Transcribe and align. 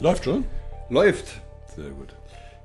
Läuft 0.00 0.24
schon? 0.24 0.44
Läuft. 0.90 1.40
Sehr 1.74 1.90
gut. 1.90 2.14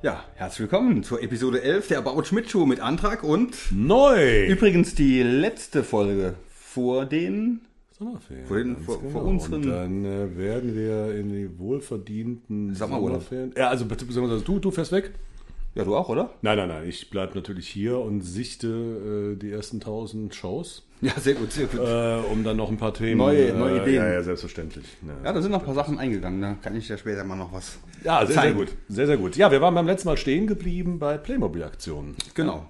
Ja, 0.02 0.24
herzlich 0.36 0.62
willkommen 0.62 1.04
zur 1.04 1.22
Episode 1.22 1.62
11 1.62 1.90
der 1.90 2.00
About 2.00 2.24
Schmidt 2.24 2.50
Show 2.50 2.66
mit 2.66 2.80
Antrag 2.80 3.24
und 3.24 3.56
Neu! 3.72 4.46
übrigens 4.48 4.96
die 4.96 5.22
letzte 5.24 5.84
Folge 5.84 6.36
vor 6.50 7.06
den 7.06 7.62
Sommerferien. 7.98 8.46
Vor 8.48 8.58
den- 8.58 8.78
vor- 8.78 9.00
genau. 9.02 9.12
vor 9.12 9.24
unseren- 9.24 9.54
Und 9.56 9.68
dann 9.70 10.06
äh, 10.06 10.38
werden 10.38 10.76
wir 10.76 11.16
in 11.16 11.30
die 11.30 11.60
wohlverdienten 11.60 12.76
Sommerurlaub. 12.76 13.24
Sommerferien. 13.24 13.54
Ja, 13.58 13.68
also 13.70 13.86
beziehungsweise 13.86 14.42
du, 14.42 14.60
du 14.60 14.72
fährst 14.72 14.92
weg? 14.94 15.12
Ja, 15.76 15.84
du 15.84 15.96
auch, 15.96 16.10
oder? 16.10 16.32
Nein, 16.42 16.58
nein, 16.58 16.68
nein. 16.68 16.88
Ich 16.90 17.10
bleibe 17.10 17.36
natürlich 17.36 17.68
hier 17.68 18.00
und 18.00 18.22
sichte 18.22 19.36
äh, 19.36 19.40
die 19.40 19.52
ersten 19.52 19.78
1000 19.78 20.34
Shows, 20.34 20.84
Ja, 21.02 21.18
sehr 21.18 21.36
gut, 21.36 21.52
sehr 21.54 21.68
gut. 21.68 21.80
äh, 21.80 22.20
um 22.32 22.44
dann 22.44 22.58
noch 22.58 22.70
ein 22.70 22.76
paar 22.78 22.94
Themen. 22.94 23.20
Neue- 23.20 23.50
äh, 23.50 23.54
neue 23.54 23.82
Ideen. 23.82 23.96
Ja, 23.96 24.12
ja, 24.14 24.24
selbstverständlich. 24.24 24.86
Ja. 25.08 25.14
Ja, 25.26 25.34
da 25.34 25.42
sind 25.42 25.52
noch 25.52 25.60
ein 25.60 25.66
paar 25.66 25.76
Sachen 25.76 25.98
eingegangen, 26.00 26.42
da 26.42 26.56
kann 26.62 26.76
ich 26.76 26.90
ja 26.90 26.98
später 26.98 27.24
mal 27.24 27.36
noch 27.38 27.54
was 27.54 27.78
Ja, 28.04 28.20
sehr, 28.20 28.28
sehr 28.28 28.36
zeigen. 28.36 28.58
gut. 28.58 28.70
Sehr, 28.90 29.06
sehr 29.08 29.18
gut. 29.18 29.36
Ja, 29.38 29.52
wir 29.52 29.62
waren 29.62 29.76
beim 29.76 29.86
letzten 29.86 30.08
Mal 30.10 30.18
stehen 30.18 30.48
geblieben 30.48 31.00
bei 31.00 31.18
Playmobil-Aktionen. 31.18 32.16
Genau. 32.34 32.70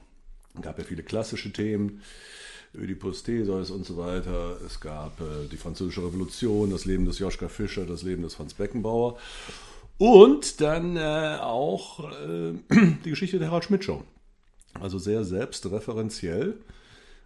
Es 0.55 0.61
gab 0.61 0.77
ja 0.77 0.83
viele 0.83 1.01
klassische 1.03 1.51
Themen, 1.53 2.01
Ödipus 2.75 3.23
Theseus 3.23 3.71
und 3.71 3.85
so 3.85 3.97
weiter. 3.97 4.57
Es 4.65 4.79
gab 4.79 5.19
äh, 5.21 5.47
die 5.51 5.57
Französische 5.57 6.03
Revolution, 6.05 6.69
das 6.69 6.85
Leben 6.85 7.05
des 7.05 7.17
Joschka 7.17 7.47
Fischer, 7.47 7.85
das 7.85 8.03
Leben 8.03 8.21
des 8.21 8.35
Franz 8.35 8.53
Beckenbauer 8.53 9.17
und 9.99 10.61
dann 10.61 10.97
äh, 10.97 11.37
auch 11.41 12.09
äh, 12.11 12.53
die 13.05 13.09
Geschichte 13.11 13.37
der 13.37 13.49
Harald 13.49 13.65
Schmidt 13.65 13.83
Show. 13.83 14.03
Also 14.79 14.97
sehr 14.97 15.23
selbstreferenziell. 15.23 16.55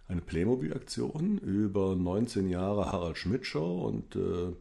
Eine 0.06 0.20
Playmobil-Aktion 0.20 1.38
über 1.38 1.96
19 1.96 2.50
Jahre 2.50 2.92
Harald 2.92 3.16
Schmidt 3.16 3.46
Show 3.46 3.86
und 3.86 4.16
äh, 4.16 4.52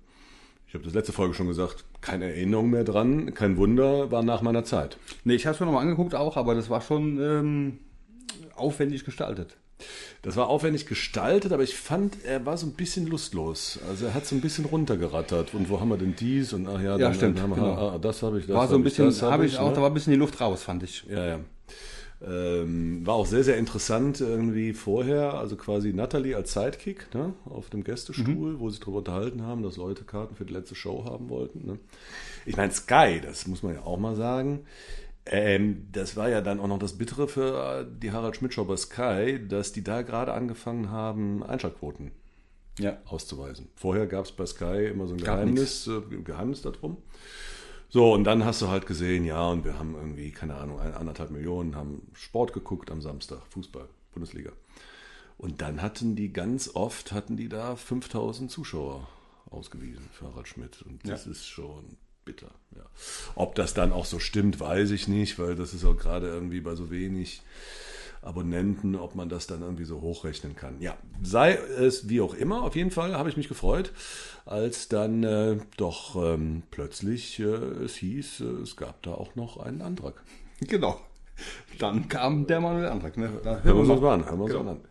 ich 0.68 0.74
habe 0.74 0.86
das 0.86 0.94
letzte 0.94 1.12
Folge 1.12 1.34
schon 1.34 1.48
gesagt, 1.48 1.84
keine 2.02 2.26
Erinnerung 2.26 2.70
mehr 2.70 2.84
dran, 2.84 3.34
kein 3.34 3.58
Wunder, 3.58 4.10
war 4.12 4.24
nach 4.24 4.42
meiner 4.42 4.64
Zeit. 4.64 4.98
Nee, 5.24 5.36
ich 5.36 5.46
habe 5.46 5.56
es 5.56 5.60
mir 5.60 5.66
nochmal 5.66 5.84
angeguckt 5.84 6.16
auch, 6.16 6.38
aber 6.38 6.56
das 6.56 6.70
war 6.70 6.82
schon 6.82 7.20
ähm, 7.20 7.80
aufwendig 8.56 9.06
gestaltet. 9.06 9.58
Das 10.22 10.38
war 10.38 10.48
aufwendig 10.48 10.86
gestaltet, 10.86 11.52
aber 11.52 11.64
ich 11.64 11.76
fand, 11.76 12.24
er 12.24 12.46
war 12.46 12.58
so 12.58 12.66
ein 12.66 12.74
bisschen 12.74 13.08
lustlos. 13.08 13.80
Also 13.90 14.06
er 14.06 14.14
hat 14.14 14.26
so 14.26 14.36
ein 14.36 14.42
bisschen 14.42 14.66
runtergerattert. 14.66 15.54
Und 15.54 15.70
wo 15.70 15.80
haben 15.80 15.90
wir 15.90 15.98
denn 15.98 16.16
dies? 16.16 16.54
Und 16.54 16.68
ach 16.68 16.82
ja, 16.82 16.98
dann, 16.98 17.14
stimmt, 17.14 17.38
dann 17.38 17.44
haben 17.44 17.50
wir, 17.52 17.56
genau. 17.56 17.90
ah, 17.90 17.98
das 17.98 18.24
habe 18.24 18.40
ich, 18.40 18.48
das 18.48 18.56
war 18.56 18.68
so 18.68 18.76
ein 18.76 18.80
hab 18.80 18.88
ich, 18.88 18.92
bisschen, 18.92 19.06
das 19.06 19.22
habe 19.22 19.46
ich 19.46 19.58
auch, 19.58 19.70
ne? 19.70 19.76
da 19.76 19.82
war 19.82 19.90
ein 19.90 19.94
bisschen 19.94 20.12
die 20.12 20.20
Luft 20.20 20.40
raus, 20.40 20.64
fand 20.64 20.84
ich. 20.84 21.04
Ja, 21.10 21.26
ja. 21.26 21.40
Ähm, 22.26 23.06
war 23.06 23.16
auch 23.16 23.26
sehr, 23.26 23.44
sehr 23.44 23.58
interessant 23.58 24.22
irgendwie 24.22 24.72
vorher, 24.72 25.34
also 25.34 25.58
quasi 25.58 25.92
Natalie 25.92 26.38
als 26.38 26.54
Sidekick 26.54 27.14
ne, 27.14 27.34
auf 27.44 27.70
dem 27.70 27.84
Gästestuhl, 27.84 28.62
wo 28.62 28.70
sie 28.70 28.80
darüber 28.80 29.00
unterhalten 29.00 29.42
haben, 29.42 29.62
dass 29.62 29.76
Leute 29.76 30.06
Karten 30.06 30.36
für 30.36 30.46
die 30.46 30.54
letzte 30.54 30.74
Show 30.74 31.04
haben 31.04 31.28
wollten. 31.28 31.68
Ne. 31.68 31.80
Ich 32.46 32.56
meine, 32.56 32.72
Sky, 32.72 33.20
das 33.22 33.46
muss 33.48 33.62
man 33.62 33.74
ja 33.74 33.82
auch 33.82 33.98
mal 33.98 34.16
sagen, 34.16 34.62
ähm, 35.26 35.88
das 35.92 36.16
war 36.18 36.30
ja 36.30 36.42
dann 36.42 36.60
auch 36.60 36.68
noch 36.68 36.80
das 36.80 36.98
Bittere 36.98 37.28
für 37.28 37.82
äh, 37.82 37.86
die 38.00 38.12
Harald 38.12 38.36
Schmidt 38.36 38.54
Show 38.54 38.66
bei 38.66 38.76
Sky, 38.78 39.40
dass 39.48 39.72
die 39.72 39.84
da 39.84 40.02
gerade 40.02 40.34
angefangen 40.34 40.90
haben, 40.92 41.44
Einschaltquoten 41.44 42.12
Ja. 42.80 42.98
auszuweisen. 43.06 43.70
Vorher 43.76 44.08
gab 44.08 44.26
es 44.26 44.32
bei 44.32 44.46
Sky 44.46 44.88
immer 44.88 45.08
so 45.08 45.14
ein 45.14 45.20
Gab 45.20 45.36
Geheimnis, 45.38 45.88
äh, 45.88 46.02
Geheimnis 46.24 46.62
darum. 46.62 46.98
So, 47.90 48.12
und 48.12 48.24
dann 48.24 48.44
hast 48.44 48.62
du 48.62 48.70
halt 48.70 48.88
gesehen, 48.88 49.24
ja, 49.24 49.48
und 49.50 49.66
wir 49.66 49.78
haben 49.78 49.94
irgendwie, 49.94 50.32
keine 50.32 50.56
Ahnung, 50.56 50.80
anderthalb 50.80 51.30
Millionen, 51.30 51.76
haben 51.76 52.08
Sport 52.14 52.52
geguckt 52.54 52.90
am 52.90 53.02
Samstag, 53.02 53.40
Fußball, 53.52 53.88
Bundesliga. 54.14 54.52
Und 55.38 55.62
dann 55.62 55.82
hatten 55.82 56.16
die 56.16 56.34
ganz 56.34 56.72
oft, 56.74 57.12
hatten 57.12 57.38
die 57.38 57.50
da 57.50 57.76
5000 57.76 58.50
Zuschauer 58.50 59.08
ausgewiesen 59.52 60.10
für 60.12 60.26
Harald 60.26 60.48
Schmidt. 60.48 60.82
Und 60.82 61.08
das 61.08 61.28
ist 61.28 61.46
schon 61.46 61.98
bitter. 62.26 62.52
Ja. 62.76 62.84
Ob 63.36 63.56
das 63.56 63.74
dann 63.74 63.92
auch 63.92 64.06
so 64.06 64.20
stimmt, 64.20 64.60
weiß 64.60 64.92
ich 64.92 65.08
nicht, 65.08 65.40
weil 65.40 65.56
das 65.56 65.74
ist 65.74 65.86
auch 65.86 65.98
gerade 65.98 66.28
irgendwie 66.28 66.62
bei 66.62 66.76
so 66.76 66.90
wenig 66.92 67.42
Abonnenten, 68.22 68.96
ob 68.96 69.16
man 69.16 69.28
das 69.28 69.48
dann 69.48 69.62
irgendwie 69.62 69.84
so 69.84 70.00
hochrechnen 70.02 70.56
kann. 70.56 70.80
Ja, 70.80 70.96
sei 71.22 71.54
es 71.56 72.08
wie 72.08 72.22
auch 72.22 72.34
immer, 72.34 72.64
auf 72.64 72.76
jeden 72.76 72.92
Fall 72.92 73.16
habe 73.18 73.30
ich 73.30 73.36
mich 73.38 73.50
gefreut, 73.50 73.92
als 74.46 74.88
dann 74.88 75.24
äh, 75.24 75.58
doch 75.78 76.16
ähm, 76.16 76.64
plötzlich 76.72 77.40
äh, 77.40 77.44
es 77.44 77.96
hieß, 77.96 78.40
äh, 78.42 78.44
es 78.64 78.78
gab 78.78 79.02
da 79.04 79.12
auch 79.14 79.36
noch 79.36 79.58
einen 79.58 79.82
Antrag. 79.82 80.24
Genau. 80.62 81.00
Dann 81.80 82.08
kam 82.08 82.48
der 82.48 82.62
Manuel 82.62 82.88
Antrag. 82.88 83.18
Ne? 83.18 83.30
Da 83.44 83.62
Hören 83.62 83.86
wir 83.86 83.92
uns 83.94 84.02
mal 84.02 84.14
an. 84.14 84.26
Hören 84.26 84.38
wir 84.38 84.44
uns 84.46 84.54
Genau. 84.54 84.72
an. 84.72 84.82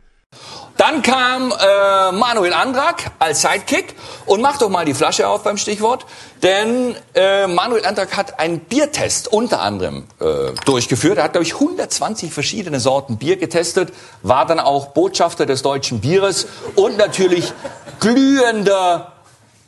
Dann 0.82 1.00
kam 1.02 1.52
äh, 1.52 2.10
Manuel 2.10 2.52
Andrak 2.52 3.12
als 3.20 3.42
Sidekick. 3.42 3.94
Und 4.26 4.40
mach 4.40 4.58
doch 4.58 4.68
mal 4.68 4.84
die 4.84 4.94
Flasche 4.94 5.28
auf 5.28 5.44
beim 5.44 5.56
Stichwort, 5.56 6.06
denn 6.42 6.96
äh, 7.14 7.46
Manuel 7.46 7.84
Andrak 7.84 8.16
hat 8.16 8.40
einen 8.40 8.58
Biertest 8.58 9.28
unter 9.28 9.60
anderem 9.60 10.08
äh, 10.20 10.52
durchgeführt. 10.64 11.18
Er 11.18 11.24
hat, 11.24 11.32
glaube 11.34 11.44
ich, 11.44 11.54
120 11.54 12.32
verschiedene 12.32 12.80
Sorten 12.80 13.16
Bier 13.16 13.36
getestet, 13.36 13.92
war 14.22 14.44
dann 14.44 14.58
auch 14.58 14.88
Botschafter 14.88 15.46
des 15.46 15.62
deutschen 15.62 16.00
Bieres. 16.00 16.48
Und 16.74 16.98
natürlich 16.98 17.52
glühender 18.00 19.12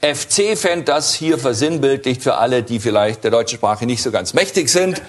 FC-Fan, 0.01 0.85
das 0.85 1.15
hier 1.15 1.39
versinnbildlicht 1.39 2.23
für 2.23 2.35
alle, 2.35 2.65
die 2.65 2.81
vielleicht 2.81 3.23
der 3.23 3.31
deutschen 3.31 3.59
Sprache 3.59 3.87
nicht 3.87 4.03
so 4.03 4.11
ganz 4.11 4.35
mächtig 4.35 4.69
sind. 4.69 5.01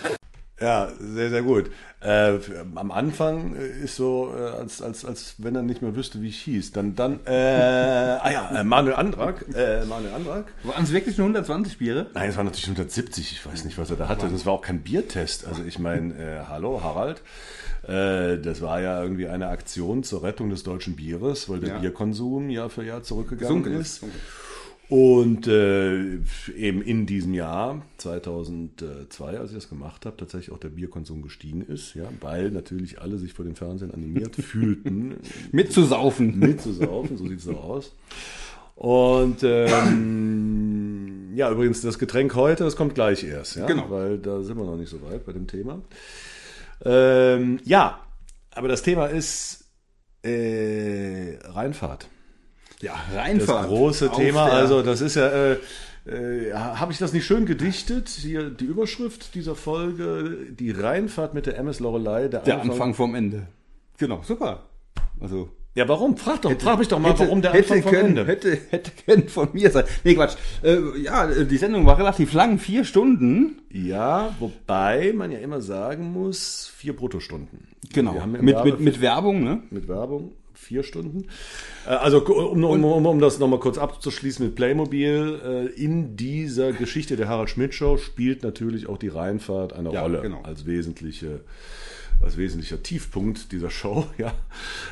Ja, 0.62 0.90
sehr, 1.00 1.30
sehr 1.32 1.42
gut. 1.42 1.70
Äh, 2.00 2.38
am 2.76 2.90
Anfang 2.92 3.56
ist 3.56 3.98
so, 3.98 4.34
äh, 4.34 4.42
als, 4.62 4.82
als, 4.82 5.04
als 5.04 5.36
wenn 5.38 5.54
er 5.54 5.64
nicht 5.64 5.82
mehr 5.82 5.96
wüsste, 5.98 6.22
wie 6.22 6.30
ich 6.30 6.40
hieß. 6.44 6.72
Dann, 6.72 6.96
dann, 6.96 7.20
äh, 7.26 7.32
ah 8.22 8.32
ja, 8.32 8.52
äh, 8.62 8.64
Manuel 8.64 8.96
Andrak, 8.96 9.44
äh, 9.54 9.84
Manuel 9.86 10.14
Andrak. 10.14 10.46
Waren 10.64 10.84
es 10.86 10.94
wirklich 10.94 11.18
nur 11.18 11.26
120 11.28 11.78
Biere? 11.78 12.08
Nein, 12.14 12.30
es 12.30 12.38
waren 12.38 12.46
natürlich 12.46 12.68
170, 12.68 13.34
ich 13.34 13.46
weiß 13.46 13.66
nicht, 13.66 13.78
was 13.78 13.90
er 13.90 13.98
da 13.98 14.08
hatte. 14.08 14.30
Das 14.30 14.46
war 14.46 14.54
auch 14.54 14.62
kein 14.62 14.80
Biertest. 14.82 15.46
Also 15.46 15.62
ich 15.64 15.78
meine, 15.78 16.14
äh, 16.14 16.46
hallo 16.48 16.82
Harald, 16.84 17.22
das 17.88 18.62
war 18.62 18.82
ja 18.82 19.00
irgendwie 19.00 19.28
eine 19.28 19.48
Aktion 19.50 20.02
zur 20.04 20.24
Rettung 20.24 20.50
des 20.50 20.64
deutschen 20.64 20.96
Bieres, 20.96 21.50
weil 21.50 21.60
der 21.60 21.70
Ja. 21.70 21.78
Bierkonsum 21.80 22.50
Jahr 22.50 22.70
für 22.72 22.84
Jahr 22.84 23.04
zurückgegangen 23.04 23.62
Gesunken 23.62 23.80
ist. 23.80 24.02
ist. 24.02 24.10
Und 24.88 25.48
äh, 25.48 26.18
eben 26.56 26.82
in 26.84 27.08
diesem 27.08 27.34
Jahr, 27.34 27.82
2002, 27.98 29.40
als 29.40 29.50
ich 29.50 29.56
das 29.56 29.68
gemacht 29.70 30.06
habe, 30.06 30.16
tatsächlich 30.18 30.52
auch 30.54 30.60
der 30.60 30.70
Bierkonsum 30.70 31.24
gestiegen 31.24 31.62
ist, 31.64 31.96
ja, 31.96 32.04
weil 32.22 32.52
natürlich 32.52 33.02
alle 33.02 33.18
sich 33.18 33.34
vor 33.34 33.46
dem 33.46 33.56
Fernsehen 33.56 33.92
animiert 33.92 34.36
fühlten, 34.40 35.16
Mitzusaufen. 35.52 36.38
mitzusaufen, 36.38 37.18
so 37.18 37.28
sieht 37.28 37.40
es 37.40 37.46
so 37.46 37.58
aus. 37.58 37.96
Und 38.76 39.38
ähm, 39.44 41.32
ja, 41.36 41.50
übrigens, 41.52 41.82
das 41.82 41.98
Getränk 41.98 42.36
heute, 42.36 42.64
das 42.64 42.76
kommt 42.76 42.94
gleich 42.94 43.24
erst, 43.24 43.56
ja, 43.56 43.66
Genau. 43.66 43.90
weil 43.90 44.20
da 44.20 44.44
sind 44.44 44.58
wir 44.58 44.66
noch 44.66 44.78
nicht 44.78 44.90
so 44.90 45.02
weit 45.02 45.26
bei 45.26 45.34
dem 45.34 45.48
Thema. 45.48 45.82
Ähm, 46.84 47.60
ja, 47.64 48.00
aber 48.52 48.68
das 48.68 48.84
Thema 48.84 49.08
ist 49.08 49.66
äh, 50.24 51.38
Rheinfahrt. 51.44 52.08
Ja, 52.82 52.94
Das 53.10 53.18
Reinfahrt. 53.18 53.68
große 53.68 54.10
Auf 54.12 54.18
Thema, 54.18 54.46
also 54.46 54.82
das 54.82 55.02
ist 55.02 55.16
ja, 55.16 55.28
äh, 55.28 55.58
äh, 56.06 56.54
habe 56.54 56.92
ich 56.92 57.00
das 57.00 57.14
nicht 57.14 57.26
schön 57.26 57.46
gedichtet? 57.46 58.10
Hier 58.10 58.50
die 58.50 58.66
Überschrift 58.66 59.34
dieser 59.34 59.56
Folge, 59.56 60.38
die 60.52 60.72
Rheinfahrt 60.72 61.34
mit 61.34 61.46
der 61.46 61.58
MS 61.58 61.80
Lorelei, 61.80 62.28
der, 62.28 62.42
Der 62.42 62.62
Anfang 62.62 62.94
vom 62.94 63.16
Ende. 63.16 63.48
Genau, 63.98 64.22
super. 64.24 64.64
Also. 65.20 65.50
Ja, 65.74 65.88
warum? 65.90 66.16
Frag 66.16 66.42
doch, 66.42 66.54
frag 66.58 66.80
mich 66.80 66.88
doch 66.88 67.00
mal, 67.00 67.10
hätte, 67.10 67.26
warum 67.26 67.42
der 67.42 67.52
hätte 67.54 67.74
Anfang 67.74 67.84
vom 67.84 67.92
können, 67.92 68.18
Ende. 68.18 68.26
Hätte, 68.28 68.58
hätte 68.70 68.92
können 69.06 69.28
von 69.28 69.50
mir 69.54 69.72
sein. 69.72 69.84
Nee, 70.04 70.16
Quatsch. 70.16 70.36
Äh, 70.64 70.78
ja, 71.02 71.28
die 71.28 71.58
Sendung 71.58 71.86
war 71.86 71.98
relativ 71.98 72.34
lang, 72.34 72.60
vier 72.60 72.86
Stunden. 72.86 73.62
Ja, 73.72 74.34
wobei 74.40 75.12
man 75.14 75.32
ja 75.32 75.40
immer 75.40 75.60
sagen 75.60 76.14
muss, 76.14 76.72
vier 76.78 76.96
Bruttostunden. 76.96 77.68
Genau. 77.92 78.14
Mit, 78.26 78.64
mit, 78.64 78.80
mit 78.80 79.02
Werbung, 79.02 79.44
ne? 79.44 79.64
mit 79.70 79.88
Werbung 79.88 80.32
vier 80.56 80.84
Stunden. 80.84 81.28
Äh, 81.86 81.90
Also 81.90 82.24
um, 82.26 82.64
um, 82.64 82.84
um, 82.84 83.06
um 83.06 83.20
das 83.20 83.40
nochmal 83.40 83.60
kurz 83.60 83.78
abzuschließen 83.78 84.46
mit 84.46 84.56
Playmobil, 84.56 85.42
äh, 85.44 85.66
in 85.82 86.16
dieser 86.16 86.74
Geschichte 86.74 87.16
der 87.16 87.28
Harald 87.28 87.50
Schmidt 87.50 87.74
Show 87.74 87.98
spielt 87.98 88.44
natürlich 88.44 88.88
auch 88.88 88.98
die 88.98 89.08
Rheinfahrt 89.10 89.74
eine 89.74 89.92
Ja, 89.92 90.02
Rolle 90.02 90.22
genau. 90.22 90.42
als 90.44 90.66
wesentliche 90.66 91.42
als 92.22 92.38
wesentlicher 92.38 92.82
Tiefpunkt 92.82 93.52
dieser 93.52 93.70
Show, 93.70 94.06
ja. 94.18 94.34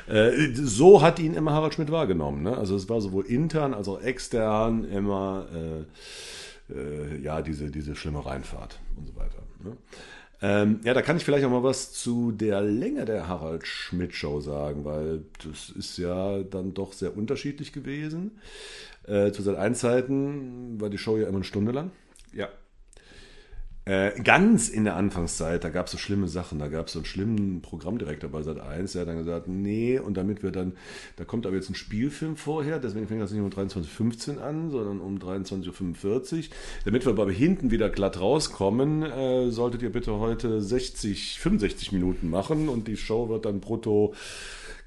Äh, 0.08 0.54
So 0.54 1.02
hat 1.02 1.20
ihn 1.20 1.36
immer 1.36 1.54
Harald 1.54 1.74
Schmidt 1.74 1.90
wahrgenommen. 1.90 2.44
Ne? 2.44 2.58
Also 2.58 2.76
es 2.76 2.90
war 2.90 3.00
sowohl 3.00 3.26
intern 3.26 3.74
als 3.74 3.88
auch 3.88 4.02
extern 4.02 4.84
immer 4.84 5.46
äh, 6.70 6.74
äh, 6.74 7.22
ja 7.24 7.42
diese, 7.42 7.72
diese 7.72 7.96
schlimme 7.96 8.26
Rheinfahrt 8.26 8.80
und 8.98 9.08
so 9.08 9.16
weiter. 9.16 9.42
Ne? 9.64 9.78
Ähm, 10.46 10.82
ja, 10.84 10.94
da 10.94 11.02
kann 11.02 11.16
ich 11.16 11.24
vielleicht 11.24 11.46
auch 11.46 11.50
mal 11.50 11.64
was 11.64 11.94
zu 11.94 12.34
der 12.34 12.60
Länge 12.62 13.06
der 13.06 13.30
Harald 13.30 13.66
Schmidt 13.66 14.14
Show 14.14 14.42
sagen, 14.42 14.84
weil 14.84 15.22
das 15.42 15.70
ist 15.70 15.98
ja 15.98 16.44
dann 16.44 16.74
doch 16.74 16.92
sehr 16.92 17.16
unterschiedlich 17.16 17.72
gewesen. 17.72 18.32
Äh, 19.08 19.32
zu 19.32 19.42
Sat 19.42 19.56
1 19.56 19.80
Zeiten 19.80 20.82
war 20.82 20.90
die 20.90 20.98
Show 20.98 21.16
ja 21.16 21.28
immer 21.28 21.38
eine 21.38 21.46
Stunde 21.46 21.72
lang. 21.72 21.92
Ja. 22.34 22.50
Äh, 23.86 24.12
ganz 24.22 24.70
in 24.70 24.86
der 24.86 24.96
Anfangszeit, 24.96 25.62
da 25.66 25.70
gab 25.70 25.88
es 25.88 25.92
so 25.92 25.98
schlimme 25.98 26.30
Sachen. 26.30 26.58
Da 26.60 26.70
gab 26.70 26.88
es 26.88 26.94
so 26.94 27.00
einen 27.00 27.06
schlimmen 27.06 27.62
Programmdirektor 27.62 28.30
bei 28.30 28.42
Sat 28.42 28.60
1, 28.62 28.94
der 28.94 29.02
hat 29.02 29.10
dann 29.10 29.18
gesagt, 29.18 29.50
nee, 29.50 30.00
und 30.00 30.16
damit 30.16 30.42
wir 30.42 30.52
dann, 30.52 30.78
da 31.18 31.26
kommt 31.26 31.46
aber 31.46 31.58
jetzt 31.58 31.70
ein 31.70 31.76
Spielfilm 31.76 32.38
vorher, 32.38 32.80
deswegen 32.80 33.08
fängt 33.10 33.22
das 33.22 33.32
nicht 33.32 33.42
um 33.42 33.50
23.15 33.50 34.38
Uhr 34.38 34.44
an, 34.44 34.72
sondern 34.72 35.02
um 35.02 35.18
23.45 35.18 36.38
Uhr. 36.38 36.44
Damit 36.86 37.06
wir 37.06 37.12
aber 37.12 37.30
hinten 37.30 37.72
wieder 37.72 37.90
glatt 37.90 38.22
rauskommen, 38.22 39.04
äh, 39.04 39.52
solltet 39.52 39.82
ihr 39.82 39.92
bitte 39.92 40.18
heute 40.18 40.62
60, 40.62 41.40
65 41.42 41.92
Minuten 41.92 42.30
machen 42.30 42.70
und 42.70 42.88
die 42.88 42.96
Show 42.96 43.28
wird 43.28 43.44
dann 43.44 43.60
brutto, 43.60 44.14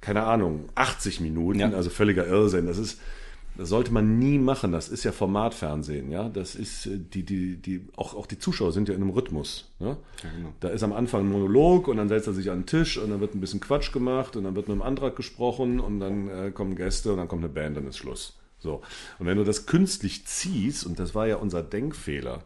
keine 0.00 0.22
Ahnung, 0.22 0.70
80 0.74 1.20
Minuten, 1.20 1.58
Ja. 1.58 1.70
also 1.70 1.90
völliger 1.90 2.26
Irrsinn. 2.26 2.64
Das 2.66 2.78
ist, 2.78 2.98
das 3.56 3.68
sollte 3.68 3.92
man 3.92 4.18
nie 4.18 4.38
machen. 4.38 4.72
Das 4.72 4.88
ist 4.88 5.04
ja 5.04 5.12
Formatfernsehen, 5.12 6.10
ja. 6.10 6.28
Das 6.28 6.54
ist 6.54 6.86
äh, 6.86 6.98
die, 6.98 7.22
die, 7.22 7.56
die, 7.56 7.86
auch, 7.96 8.14
auch 8.14 8.26
die 8.26 8.38
Zuschauer 8.38 8.72
sind 8.72 8.88
ja 8.88 8.94
in 8.94 9.02
einem 9.02 9.10
Rhythmus. 9.10 9.70
Ne? 9.78 9.96
genau. 10.22 10.52
Da 10.60 10.68
ist 10.68 10.82
am 10.82 10.92
Anfang 10.92 11.22
ein 11.22 11.32
Monolog 11.32 11.88
und 11.88 11.96
dann 11.96 12.08
setzt 12.08 12.26
er 12.26 12.34
sich 12.34 12.50
an 12.50 12.60
den 12.60 12.66
Tisch 12.66 12.98
und 12.98 13.10
dann 13.10 13.20
wird 13.20 13.34
ein 13.34 13.40
bisschen 13.40 13.60
Quatsch 13.60 13.92
gemacht 13.92 14.36
und 14.36 14.44
dann 14.44 14.54
wird 14.54 14.68
mit 14.68 14.76
dem 14.76 14.82
Antrag 14.82 15.16
gesprochen 15.16 15.80
und 15.80 16.00
dann 16.00 16.28
äh, 16.28 16.50
kommen 16.50 16.76
Gäste 16.76 17.12
und 17.12 17.18
dann 17.18 17.28
kommt 17.28 17.44
eine 17.44 17.52
Band, 17.52 17.76
dann 17.76 17.86
ist 17.86 17.98
Schluss. 17.98 18.36
So. 18.58 18.82
Und 19.18 19.26
wenn 19.26 19.36
du 19.36 19.44
das 19.44 19.66
künstlich 19.66 20.26
ziehst, 20.26 20.86
und 20.86 20.98
das 20.98 21.14
war 21.14 21.26
ja 21.26 21.36
unser 21.36 21.62
Denkfehler, 21.62 22.42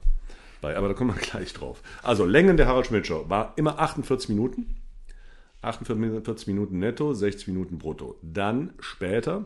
bei, 0.61 0.77
aber 0.77 0.89
da 0.89 0.95
kommen 0.95 1.15
wir 1.15 1.21
gleich 1.31 1.53
drauf. 1.53 1.83
Also 2.03 2.25
Längen 2.25 2.57
der 2.57 2.67
Harald 2.67 2.87
Schmidt 2.87 3.07
Show 3.07 3.25
war 3.29 3.55
immer 3.57 3.79
48 3.79 4.29
Minuten. 4.29 4.77
48 5.63 6.47
Minuten 6.47 6.79
netto, 6.79 7.13
60 7.13 7.49
Minuten 7.49 7.79
brutto. 7.79 8.17
Dann 8.23 8.73
später 8.81 9.45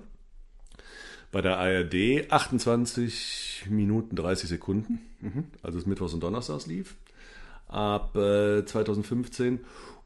bei 1.34 1.42
der 1.42 1.58
ARD 1.58 2.30
28 2.30 3.66
Minuten 3.68 4.14
30 4.14 4.48
Sekunden, 4.48 5.00
also 5.64 5.80
es 5.80 5.84
Mittwochs 5.84 6.14
und 6.14 6.22
Donnerstags 6.22 6.68
lief, 6.68 6.94
ab 7.66 8.14
äh, 8.14 8.64
2015. 8.64 9.58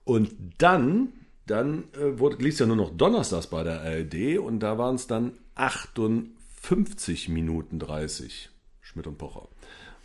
Und 0.04 0.32
dann, 0.56 1.12
dann 1.44 1.84
äh, 1.92 2.18
wurde, 2.18 2.42
lief 2.42 2.54
es 2.54 2.60
ja 2.60 2.66
nur 2.66 2.76
noch 2.76 2.96
Donnerstags 2.96 3.48
bei 3.48 3.62
der 3.62 3.82
ARD 3.82 4.38
und 4.38 4.60
da 4.60 4.78
waren 4.78 4.94
es 4.94 5.06
dann 5.06 5.32
58 5.54 7.28
Minuten 7.28 7.78
30, 7.78 8.48
Schmidt 8.80 9.06
und 9.06 9.18
Pocher. 9.18 9.48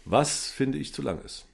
Was 0.03 0.51
finde 0.51 0.77
ich 0.77 0.93
zu 0.93 1.01
lang 1.01 1.23
ist. 1.23 1.45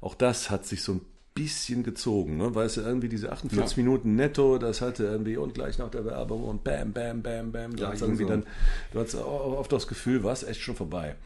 Auch 0.00 0.14
das 0.14 0.48
hat 0.48 0.64
sich 0.64 0.82
so 0.82 0.92
ein 0.94 1.00
bisschen 1.34 1.82
gezogen, 1.82 2.36
ne? 2.36 2.54
Weißt 2.54 2.76
du, 2.76 2.80
irgendwie 2.82 3.08
diese 3.08 3.32
48 3.32 3.76
Minuten 3.78 4.16
netto, 4.16 4.58
das 4.58 4.80
hatte 4.80 5.04
irgendwie 5.04 5.36
und 5.36 5.54
gleich 5.54 5.78
nach 5.78 5.88
der 5.90 6.04
Werbung 6.04 6.44
und 6.44 6.62
bam, 6.64 6.92
bam, 6.92 7.22
bam, 7.22 7.52
bam. 7.52 7.74
Du 7.76 7.82
Ja, 7.84 7.90
hast 7.92 8.02
irgendwie 8.02 8.24
so. 8.24 8.28
dann, 8.28 8.44
du 8.92 9.00
hast 9.00 9.14
au- 9.14 9.56
oft 9.58 9.72
das 9.72 9.86
Gefühl, 9.86 10.22
was, 10.24 10.42
echt 10.42 10.60
schon 10.60 10.76
vorbei. 10.76 11.16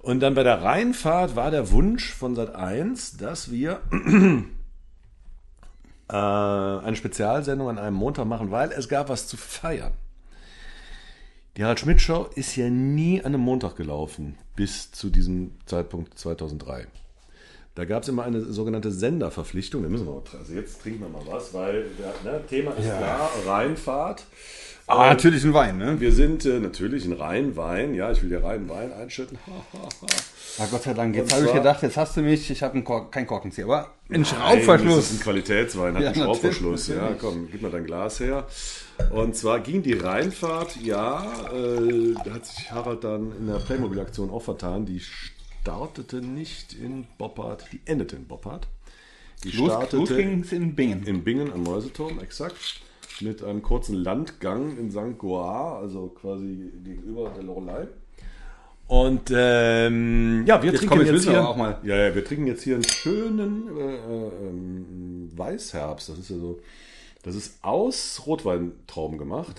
Und 0.00 0.20
dann 0.20 0.34
bei 0.34 0.42
der 0.42 0.62
Rheinfahrt 0.62 1.34
war 1.34 1.50
der 1.50 1.70
Wunsch 1.72 2.12
von 2.12 2.34
Sat 2.36 2.54
1, 2.54 3.16
dass 3.16 3.50
wir 3.50 3.80
äh, 6.08 6.14
eine 6.14 6.96
Spezialsendung 6.96 7.68
an 7.68 7.78
einem 7.78 7.96
Montag 7.96 8.26
machen, 8.26 8.50
weil 8.50 8.70
es 8.72 8.88
gab 8.88 9.08
was 9.08 9.26
zu 9.26 9.36
feiern. 9.36 9.92
Die 11.56 11.64
Harald 11.64 11.80
Schmidt 11.80 12.00
Show 12.00 12.28
ist 12.36 12.54
ja 12.54 12.70
nie 12.70 13.20
an 13.20 13.34
einem 13.34 13.40
Montag 13.42 13.74
gelaufen, 13.76 14.36
bis 14.54 14.92
zu 14.92 15.10
diesem 15.10 15.52
Zeitpunkt 15.66 16.16
2003. 16.18 16.86
Da 17.78 17.84
gab 17.84 18.02
es 18.02 18.08
immer 18.08 18.24
eine 18.24 18.40
sogenannte 18.40 18.90
Senderverpflichtung. 18.90 19.84
Da 19.84 19.88
müssen 19.88 20.04
wir 20.04 20.20
also 20.36 20.52
jetzt 20.52 20.82
trinken 20.82 20.98
wir 21.02 21.08
mal 21.08 21.22
was, 21.32 21.54
weil 21.54 21.84
ne, 22.24 22.40
Thema 22.50 22.72
ist 22.72 22.86
klar, 22.86 23.30
Rheinfahrt. 23.46 24.24
Aber 24.88 25.04
Ähm, 25.04 25.10
natürlich 25.10 25.44
ein 25.44 25.54
Wein, 25.54 25.78
ne? 25.78 26.00
Wir 26.00 26.10
sind 26.10 26.44
äh, 26.44 26.58
natürlich 26.58 27.04
in 27.04 27.12
Rheinwein. 27.12 27.94
Ja, 27.94 28.10
ich 28.10 28.20
will 28.20 28.30
dir 28.30 28.42
Rheinwein 28.42 28.92
einschütten. 28.92 29.38
Ja, 30.58 30.66
Gott 30.72 30.82
sei 30.82 30.92
Dank. 30.92 31.14
Jetzt 31.14 31.32
habe 31.32 31.46
ich 31.46 31.52
gedacht, 31.52 31.82
jetzt 31.84 31.96
hast 31.96 32.16
du 32.16 32.20
mich. 32.20 32.50
Ich 32.50 32.64
habe 32.64 32.82
Kork, 32.82 33.12
kein 33.12 33.28
Korkenzieher, 33.28 33.66
aber 33.66 33.92
einen 34.10 34.22
Nein, 34.22 34.22
Das 34.22 34.32
ist 34.32 34.36
Schraubverschluss. 34.36 35.10
ein 35.12 35.20
Qualitätswein, 35.20 35.94
hat 35.94 36.02
Ja, 36.02 36.08
einen 36.10 36.20
Schraubverschluss. 36.24 36.88
natürlich, 36.88 37.10
Ja, 37.10 37.16
komm, 37.20 37.48
gib 37.52 37.62
mal 37.62 37.70
dein 37.70 37.84
Glas 37.84 38.18
her. 38.18 38.44
Und 39.12 39.36
zwar 39.36 39.60
ging 39.60 39.84
die 39.84 39.92
Rheinfahrt, 39.92 40.74
ja, 40.82 41.22
äh, 41.54 42.14
da 42.24 42.32
hat 42.34 42.44
sich 42.44 42.72
Harald 42.72 43.04
dann 43.04 43.30
in 43.38 43.46
der 43.46 43.60
Playmobil-Aktion 43.60 44.30
auch 44.30 44.42
vertan. 44.42 44.84
Die 44.84 45.00
startete 45.60 46.22
nicht 46.22 46.74
in 46.74 47.06
Boppard, 47.18 47.66
die 47.72 47.80
endete 47.84 48.16
in 48.16 48.26
Boppard. 48.26 48.68
Die 49.44 49.50
Los, 49.50 49.68
startete 49.68 49.96
los 49.96 50.10
in 50.52 50.74
Bingen. 50.74 51.04
in 51.06 51.24
Bingen 51.24 51.52
am 51.52 51.62
Mäuseturm, 51.62 52.18
exakt. 52.20 52.80
Mit 53.20 53.42
einem 53.42 53.62
kurzen 53.62 53.96
Landgang 53.96 54.78
in 54.78 54.90
St. 54.90 55.18
Goar, 55.18 55.78
also 55.78 56.08
quasi 56.08 56.72
gegenüber 56.84 57.30
der 57.36 57.42
Lorelei. 57.42 57.88
Und 58.86 59.30
ähm, 59.34 60.44
ja, 60.46 60.62
wir 60.62 60.72
Jetzt 60.72 60.86
trinken 60.86 61.06
jetzt 61.06 61.28
hier 61.28 61.46
auch 61.46 61.56
mal. 61.56 61.78
Ja, 61.82 61.96
ja, 61.96 62.14
wir 62.14 62.24
trinken 62.24 62.46
jetzt 62.46 62.62
hier 62.62 62.74
einen 62.74 62.84
schönen 62.84 63.76
äh, 63.76 63.96
äh, 63.96 64.30
ähm, 64.48 65.30
Weißherbst. 65.36 66.08
Das 66.08 66.18
ist 66.18 66.30
ja 66.30 66.36
so, 66.36 66.58
das 67.22 67.34
ist 67.34 67.58
aus 67.62 68.22
Rotweintrauben 68.26 69.18
gemacht. 69.18 69.56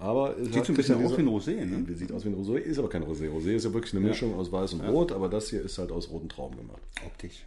Aber 0.00 0.34
es 0.38 0.50
Sieht 0.50 0.64
so 0.64 0.72
ein 0.72 0.76
bisschen 0.76 1.04
aus 1.04 1.16
wie 1.18 1.20
ein 1.20 1.28
Rosé, 1.28 1.64
ne? 1.66 1.94
Sieht 1.94 2.10
aus 2.10 2.24
wie 2.24 2.30
ein 2.30 2.34
Rosé, 2.34 2.56
ist 2.56 2.78
aber 2.78 2.88
kein 2.88 3.04
Rosé. 3.04 3.28
Rosé 3.28 3.50
ist 3.50 3.64
ja 3.64 3.74
wirklich 3.74 3.92
eine 3.94 4.00
Mischung 4.00 4.34
aus 4.34 4.50
Weiß 4.50 4.72
und 4.72 4.80
Rot, 4.80 5.12
aber 5.12 5.28
das 5.28 5.50
hier 5.50 5.62
ist 5.62 5.76
halt 5.76 5.92
aus 5.92 6.08
roten 6.08 6.30
Trauben 6.30 6.56
gemacht. 6.56 6.80
Optisch. 7.04 7.44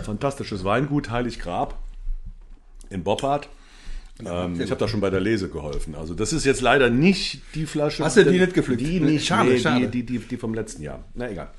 Fantastisches 0.00 0.64
Weingut, 0.64 1.10
Heilig 1.10 1.38
Grab 1.38 1.78
in 2.88 3.04
Boppard. 3.04 3.50
Ähm, 4.24 4.58
ich 4.58 4.70
habe 4.70 4.80
da 4.80 4.88
schon 4.88 5.02
bei 5.02 5.10
der 5.10 5.20
Lese 5.20 5.50
geholfen. 5.50 5.94
Also 5.96 6.14
das 6.14 6.32
ist 6.32 6.46
jetzt 6.46 6.62
leider 6.62 6.88
nicht 6.88 7.42
die 7.54 7.66
Flasche. 7.66 8.04
Hast 8.04 8.16
du 8.16 8.24
die 8.24 8.38
nicht 8.38 8.54
gepflückt? 8.54 8.80
Die 8.80 9.00
nicht, 9.00 9.26
schade, 9.26 9.50
nee, 9.50 9.58
schade. 9.58 9.88
Die, 9.88 10.02
die, 10.02 10.18
die, 10.18 10.26
die 10.26 10.36
vom 10.38 10.54
letzten 10.54 10.82
Jahr. 10.82 11.04
Na 11.12 11.30
egal. 11.30 11.50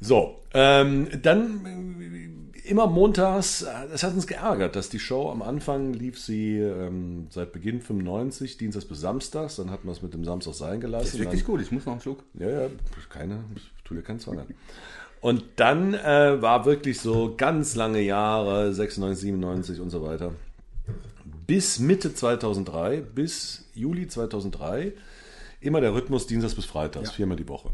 So, 0.00 0.40
ähm, 0.54 1.08
dann 1.22 1.66
äh, 1.66 2.37
immer 2.68 2.86
montags, 2.86 3.62
äh, 3.62 3.88
das 3.90 4.02
hat 4.02 4.14
uns 4.14 4.26
geärgert, 4.26 4.76
dass 4.76 4.88
die 4.88 4.98
Show 4.98 5.30
am 5.30 5.42
Anfang 5.42 5.92
lief 5.92 6.18
sie 6.18 6.58
ähm, 6.58 7.26
seit 7.30 7.52
Beginn 7.52 7.80
95, 7.80 8.56
Dienstags 8.56 8.84
bis 8.84 9.00
Samstags, 9.00 9.56
dann 9.56 9.70
hat 9.70 9.84
man 9.84 9.94
es 9.94 10.02
mit 10.02 10.14
dem 10.14 10.24
Samstag 10.24 10.54
sein 10.54 10.80
gelassen. 10.80 11.06
Ist 11.06 11.18
wirklich 11.18 11.42
dann, 11.42 11.52
gut. 11.52 11.62
Ich 11.62 11.72
muss 11.72 11.86
noch 11.86 11.92
einen 11.92 12.02
Schluck. 12.02 12.22
ja, 12.34 12.48
ja, 12.48 12.68
keine, 13.08 13.44
tu 13.84 13.94
dir 13.94 14.02
keinen 14.02 14.20
Zwang 14.20 14.40
an. 14.40 14.46
Und 15.20 15.42
dann 15.56 15.94
äh, 15.94 16.40
war 16.40 16.64
wirklich 16.64 17.00
so 17.00 17.34
ganz 17.36 17.74
lange 17.74 18.00
Jahre, 18.00 18.72
96, 18.72 19.22
97 19.22 19.80
und 19.80 19.90
so 19.90 20.02
weiter, 20.02 20.32
bis 21.46 21.78
Mitte 21.80 22.14
2003, 22.14 23.00
bis 23.00 23.64
Juli 23.74 24.06
2003, 24.06 24.92
immer 25.60 25.80
der 25.80 25.94
Rhythmus 25.94 26.26
Dienstags 26.26 26.54
bis 26.54 26.66
Freitags, 26.66 27.10
viermal 27.10 27.36
die 27.36 27.48
Woche. 27.48 27.70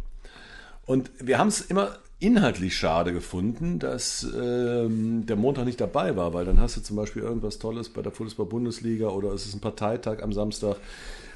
Und 0.87 1.11
wir 1.19 1.39
haben 1.39 1.49
es 1.49 1.61
immer 1.61 1.99
inhaltlich 2.25 2.77
schade 2.77 3.13
gefunden, 3.13 3.79
dass 3.79 4.27
ähm, 4.35 5.27
der 5.27 5.37
Montag 5.37 5.65
nicht 5.67 5.81
dabei 5.81 6.17
war, 6.17 6.33
weil 6.35 6.45
dann 6.45 6.61
hast 6.61 6.77
du 6.77 6.81
zum 6.81 6.97
Beispiel 6.97 7.23
irgendwas 7.23 7.59
Tolles 7.59 7.89
bei 7.91 8.03
der 8.03 8.13
Fußball-Bundesliga 8.13 9.09
oder 9.09 9.33
es 9.33 9.47
ist 9.47 9.55
ein 9.55 9.61
Parteitag 9.61 10.23
am 10.23 10.33
Samstag. 10.33 10.77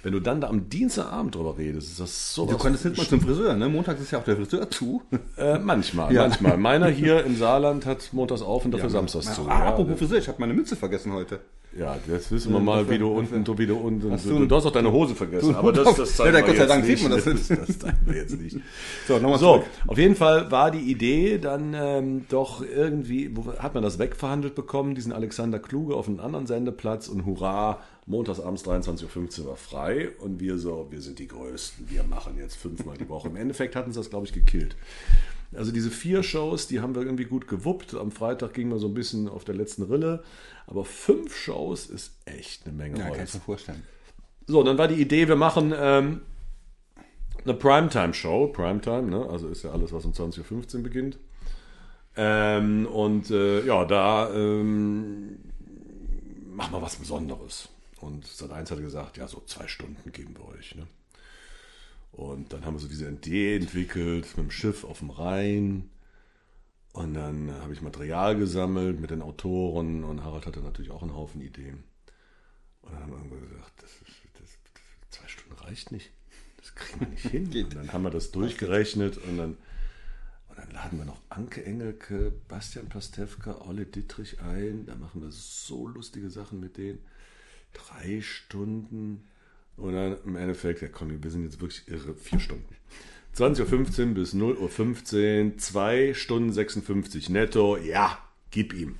Wenn 0.04 0.12
du 0.12 0.20
dann 0.20 0.40
da 0.40 0.46
am 0.48 0.68
Dienstagabend 0.70 1.34
drüber 1.34 1.58
redest, 1.58 1.88
ist 1.90 2.00
das 2.00 2.32
so 2.34 2.46
Du 2.46 2.56
konntest 2.56 2.84
nicht 2.84 2.96
mal 2.96 3.06
zum 3.06 3.20
Friseur, 3.20 3.54
ne? 3.54 3.68
Montags 3.68 4.00
ist 4.00 4.12
ja 4.12 4.20
auch 4.20 4.24
der 4.24 4.36
Friseur 4.36 4.70
zu. 4.70 5.02
äh, 5.36 5.58
manchmal, 5.58 6.12
Ja. 6.14 6.22
manchmal. 6.22 6.56
Meiner 6.56 6.88
hier 7.00 7.24
im 7.24 7.36
Saarland 7.36 7.84
hat 7.84 8.12
montags 8.12 8.40
auf 8.42 8.64
und 8.64 8.70
dafür 8.70 8.90
samstags 8.90 9.26
Ja, 9.26 9.32
zu. 9.34 9.42
ah, 9.48 9.58
Ja, 9.58 9.68
apropos 9.70 9.98
Friseur, 9.98 10.18
ich 10.18 10.28
habe 10.28 10.40
meine 10.40 10.54
Mütze 10.54 10.76
vergessen 10.76 11.12
heute. 11.12 11.40
Ja, 11.78 11.96
jetzt 12.08 12.30
wissen 12.32 12.52
wir 12.52 12.60
mal, 12.60 12.78
dafür- 12.80 12.94
wie 12.94 12.98
du 12.98 13.08
unten, 13.08 13.44
du, 13.44 13.56
wie 13.58 13.66
du 13.66 13.76
unten, 13.76 14.10
Hast 14.12 14.26
du, 14.26 14.44
du 14.46 14.56
hast 14.56 14.66
auch 14.66 14.72
deine 14.72 14.90
Hose 14.92 15.14
vergessen. 15.14 15.54
Aber 15.54 15.72
das, 15.72 15.94
das 15.96 16.18
Ja, 16.18 16.24
zeigen 16.24 16.34
wir 16.36 16.42
Gott 16.42 16.56
sei 16.56 16.62
jetzt 16.62 16.68
Dank 16.70 16.84
sieht 16.84 17.02
man 17.02 17.12
das 17.12 17.26
nicht. 17.26 17.50
Das 17.68 17.78
zeigen 17.78 17.98
wir 18.06 18.14
jetzt 18.16 18.40
nicht. 18.40 18.56
So, 19.06 19.18
nochmal 19.18 19.38
So, 19.38 19.64
auf 19.86 19.96
jeden 19.98 20.16
Fall 20.16 20.50
war 20.50 20.70
die 20.70 20.90
Idee 20.90 21.38
dann 21.38 21.74
ähm, 21.74 22.24
doch 22.28 22.62
irgendwie, 22.62 23.34
wo 23.36 23.52
hat 23.54 23.74
man 23.74 23.82
das 23.82 23.98
wegverhandelt 23.98 24.54
bekommen, 24.54 24.94
diesen 24.94 25.12
Alexander 25.12 25.58
Kluge 25.58 25.94
auf 25.94 26.08
einen 26.08 26.20
anderen 26.20 26.46
Sendeplatz 26.46 27.08
und 27.08 27.24
hurra, 27.26 27.78
montags 28.06 28.40
abends 28.40 28.64
23.15 28.64 29.40
Uhr 29.42 29.46
war 29.48 29.56
frei 29.56 30.08
und 30.20 30.40
wir 30.40 30.58
so, 30.58 30.86
wir 30.90 31.00
sind 31.00 31.18
die 31.18 31.28
Größten, 31.28 31.88
wir 31.90 32.02
machen 32.04 32.34
jetzt 32.38 32.56
fünfmal 32.56 32.96
die 32.96 33.08
Woche. 33.08 33.28
Im 33.28 33.36
Endeffekt 33.36 33.76
hat 33.76 33.86
uns 33.86 33.96
das, 33.96 34.10
glaube 34.10 34.26
ich, 34.26 34.32
gekillt. 34.32 34.76
Also 35.54 35.72
diese 35.72 35.90
vier 35.90 36.22
Shows, 36.22 36.66
die 36.66 36.80
haben 36.80 36.94
wir 36.94 37.02
irgendwie 37.02 37.24
gut 37.24 37.48
gewuppt. 37.48 37.94
Am 37.94 38.10
Freitag 38.10 38.52
ging 38.52 38.68
wir 38.68 38.78
so 38.78 38.88
ein 38.88 38.94
bisschen 38.94 39.28
auf 39.28 39.44
der 39.44 39.54
letzten 39.54 39.82
Rille. 39.82 40.22
Aber 40.66 40.84
fünf 40.84 41.34
Shows 41.34 41.86
ist 41.86 42.12
echt 42.26 42.66
eine 42.66 42.76
Menge 42.76 42.98
Ja, 42.98 43.06
Holz. 43.06 43.16
kannst 43.16 43.34
du 43.34 43.38
dir 43.38 43.44
vorstellen. 43.44 43.82
So, 44.46 44.62
dann 44.62 44.76
war 44.78 44.88
die 44.88 45.00
Idee, 45.00 45.28
wir 45.28 45.36
machen 45.36 45.72
ähm, 45.76 46.20
eine 47.44 47.54
Primetime-Show. 47.54 48.48
Primetime, 48.48 49.02
ne? 49.02 49.26
also 49.28 49.48
ist 49.48 49.62
ja 49.62 49.70
alles, 49.70 49.92
was 49.92 50.04
um 50.04 50.12
20.15 50.12 50.76
Uhr 50.76 50.82
beginnt. 50.82 51.18
Ähm, 52.16 52.86
und 52.86 53.30
äh, 53.30 53.64
ja, 53.64 53.84
da 53.84 54.30
ähm, 54.34 55.38
machen 56.46 56.72
wir 56.72 56.82
was 56.82 56.96
Besonderes. 56.96 57.68
Und 58.00 58.26
Sat1 58.26 58.70
hat 58.70 58.78
gesagt, 58.78 59.16
ja, 59.16 59.26
so 59.26 59.42
zwei 59.46 59.66
Stunden 59.66 60.12
geben 60.12 60.34
wir 60.36 60.48
euch. 60.48 60.74
Ne? 60.74 60.86
Und 62.18 62.52
dann 62.52 62.64
haben 62.64 62.74
wir 62.74 62.80
so 62.80 62.88
diese 62.88 63.08
Idee 63.08 63.54
entwickelt 63.54 64.26
mit 64.36 64.46
dem 64.46 64.50
Schiff 64.50 64.82
auf 64.82 64.98
dem 64.98 65.10
Rhein. 65.10 65.88
Und 66.92 67.14
dann 67.14 67.52
habe 67.62 67.72
ich 67.72 67.80
Material 67.80 68.36
gesammelt 68.36 68.98
mit 68.98 69.12
den 69.12 69.22
Autoren 69.22 70.02
und 70.02 70.24
Harald 70.24 70.44
hatte 70.44 70.58
natürlich 70.58 70.90
auch 70.90 71.02
einen 71.02 71.14
Haufen 71.14 71.40
Ideen. 71.40 71.84
Und 72.82 72.92
dann 72.92 73.02
haben 73.02 73.12
wir 73.12 73.18
irgendwann 73.18 73.48
gesagt, 73.48 73.82
das 73.82 73.92
ist, 73.92 74.16
das, 74.34 74.50
das, 74.72 75.10
zwei 75.10 75.28
Stunden 75.28 75.52
reicht 75.62 75.92
nicht. 75.92 76.10
das 76.56 76.74
kriegen 76.74 77.00
wir 77.02 77.06
nicht 77.06 77.26
hin. 77.28 77.52
und 77.64 77.76
dann 77.76 77.92
haben 77.92 78.02
wir 78.02 78.10
das 78.10 78.32
durchgerechnet 78.32 79.18
und 79.18 79.38
dann, 79.38 79.56
und 80.48 80.58
dann 80.58 80.70
laden 80.72 80.98
wir 80.98 81.04
noch 81.04 81.20
Anke 81.28 81.64
Engelke, 81.64 82.32
Bastian 82.48 82.88
Pastewka, 82.88 83.60
Olle 83.60 83.86
Dittrich 83.86 84.40
ein. 84.40 84.86
Da 84.86 84.96
machen 84.96 85.22
wir 85.22 85.30
so 85.30 85.86
lustige 85.86 86.30
Sachen 86.30 86.58
mit 86.58 86.78
denen. 86.78 86.98
Drei 87.74 88.22
Stunden. 88.22 89.28
Und 89.78 89.94
dann 89.94 90.16
im 90.24 90.36
Endeffekt, 90.36 90.82
ja 90.82 90.88
komm, 90.88 91.22
wir 91.22 91.30
sind 91.30 91.44
jetzt 91.44 91.60
wirklich 91.60 91.86
irre, 91.88 92.14
vier 92.14 92.40
Stunden. 92.40 92.76
20.15 93.36 94.08
Uhr 94.08 94.14
bis 94.14 94.34
0.15 94.34 95.52
Uhr, 95.52 95.58
2 95.58 96.14
Stunden 96.14 96.52
56 96.52 97.28
netto. 97.30 97.76
Ja, 97.76 98.18
gib 98.50 98.74
ihm. 98.74 98.96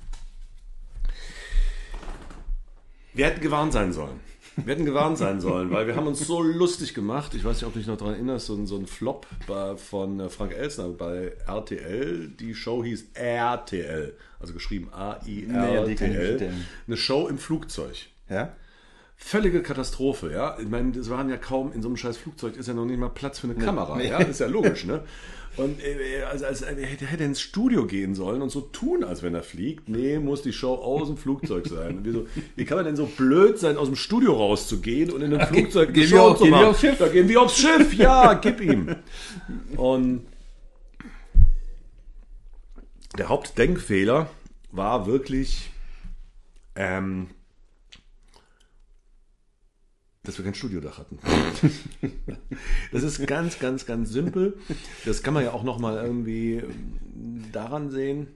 Wir 3.13 3.25
hätten 3.25 3.41
gewarnt 3.41 3.73
sein 3.73 3.91
sollen. 3.91 4.19
Wir 4.55 4.73
hätten 4.73 4.85
gewarnt 4.85 5.17
sein 5.17 5.39
sollen, 5.39 5.71
weil 5.71 5.87
wir 5.87 5.95
haben 5.95 6.07
uns 6.07 6.25
so 6.25 6.41
lustig 6.41 6.93
gemacht. 6.93 7.33
Ich 7.33 7.43
weiß 7.43 7.57
nicht, 7.57 7.65
ob 7.65 7.73
du 7.73 7.79
dich 7.79 7.87
noch 7.87 7.97
daran 7.97 8.15
erinnerst, 8.15 8.47
so 8.47 8.55
ein, 8.55 8.67
so 8.67 8.77
ein 8.77 8.87
Flop 8.87 9.25
von 9.77 10.19
äh, 10.19 10.29
Frank 10.29 10.53
Elsner 10.53 10.89
bei 10.89 11.33
RTL. 11.45 12.27
Die 12.29 12.53
Show 12.53 12.83
hieß 12.83 13.11
RTL, 13.13 14.15
also 14.39 14.53
geschrieben 14.53 14.89
Nee, 15.25 15.47
A-I-R-T-L. 15.53 16.35
stellen. 16.35 16.65
Eine 16.87 16.97
Show 16.97 17.27
im 17.27 17.37
Flugzeug. 17.37 18.07
Ja? 18.29 18.53
Völlige 19.21 19.61
Katastrophe, 19.61 20.31
ja. 20.31 20.57
Ich 20.59 20.69
meine, 20.69 20.93
das 20.93 21.09
waren 21.09 21.29
ja 21.29 21.35
kaum, 21.35 21.73
in 21.73 21.81
so 21.81 21.89
einem 21.89 21.97
scheiß 21.97 22.17
Flugzeug 22.17 22.55
ist 22.55 22.67
ja 22.67 22.73
noch 22.73 22.85
nicht 22.85 22.97
mal 22.97 23.09
Platz 23.09 23.39
für 23.39 23.47
eine 23.47 23.55
Kamera, 23.55 23.97
nee. 23.97 24.07
ja. 24.07 24.17
Ist 24.19 24.39
ja 24.39 24.47
logisch, 24.47 24.85
ne? 24.85 25.03
Und 25.57 25.83
äh, 25.83 26.23
also, 26.23 26.45
also, 26.45 26.65
er 26.65 26.85
hätte 26.85 27.23
ins 27.23 27.41
Studio 27.41 27.85
gehen 27.85 28.15
sollen 28.15 28.41
und 28.41 28.49
so 28.49 28.61
tun, 28.61 29.03
als 29.03 29.21
wenn 29.21 29.35
er 29.35 29.43
fliegt. 29.43 29.89
Nee, 29.89 30.17
muss 30.19 30.41
die 30.41 30.53
Show 30.53 30.73
aus 30.75 31.09
dem 31.09 31.17
Flugzeug 31.17 31.67
sein. 31.67 32.05
Wir 32.05 32.13
so, 32.13 32.27
wie 32.55 32.63
kann 32.63 32.77
man 32.77 32.85
denn 32.85 32.95
so 32.95 33.05
blöd 33.07 33.59
sein, 33.59 33.75
aus 33.75 33.87
dem 33.87 33.97
Studio 33.97 34.33
rauszugehen 34.33 35.11
und 35.11 35.21
in 35.21 35.33
einem 35.33 35.47
Flugzeug 35.47 35.89
eine 35.89 36.07
Show 36.07 36.33
zu 36.35 36.45
machen? 36.45 36.67
aufs 36.67 36.79
Schiff. 36.79 36.97
Da 36.97 37.09
gehen 37.09 37.27
wir 37.27 37.41
aufs 37.41 37.57
Schiff, 37.57 37.93
ja, 37.93 38.35
gib 38.35 38.61
ihm. 38.61 38.95
Und 39.75 40.21
der 43.17 43.27
Hauptdenkfehler 43.27 44.29
war 44.71 45.07
wirklich, 45.07 45.71
ähm, 46.75 47.27
dass 50.29 50.37
wir 50.37 50.45
kein 50.45 50.55
Studiodach 50.55 50.97
hatten. 50.97 51.19
Das 52.91 53.03
ist 53.03 53.25
ganz, 53.27 53.59
ganz, 53.59 53.85
ganz 53.85 54.09
simpel. 54.09 54.57
Das 55.05 55.21
kann 55.21 55.33
man 55.33 55.43
ja 55.43 55.53
auch 55.53 55.63
noch 55.63 55.79
mal 55.79 56.03
irgendwie 56.03 56.55
ähm, 56.55 57.43
daran 57.51 57.91
sehen. 57.91 58.27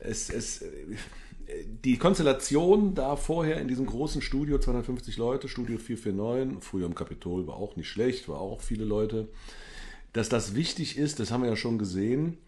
Es, 0.00 0.28
es, 0.30 0.64
die 1.84 1.96
Konstellation 1.96 2.94
da 2.94 3.16
vorher 3.16 3.60
in 3.60 3.68
diesem 3.68 3.86
großen 3.86 4.22
Studio, 4.22 4.58
250 4.58 5.16
Leute, 5.16 5.48
Studio 5.48 5.78
449, 5.78 6.62
früher 6.62 6.86
im 6.86 6.94
Kapitol 6.94 7.46
war 7.46 7.56
auch 7.56 7.76
nicht 7.76 7.88
schlecht, 7.88 8.28
war 8.28 8.40
auch 8.40 8.60
viele 8.60 8.84
Leute. 8.84 9.28
Dass 10.12 10.28
das 10.28 10.54
wichtig 10.54 10.98
ist, 10.98 11.20
das 11.20 11.30
haben 11.30 11.42
wir 11.42 11.50
ja 11.50 11.56
schon 11.56 11.78
gesehen, 11.78 12.38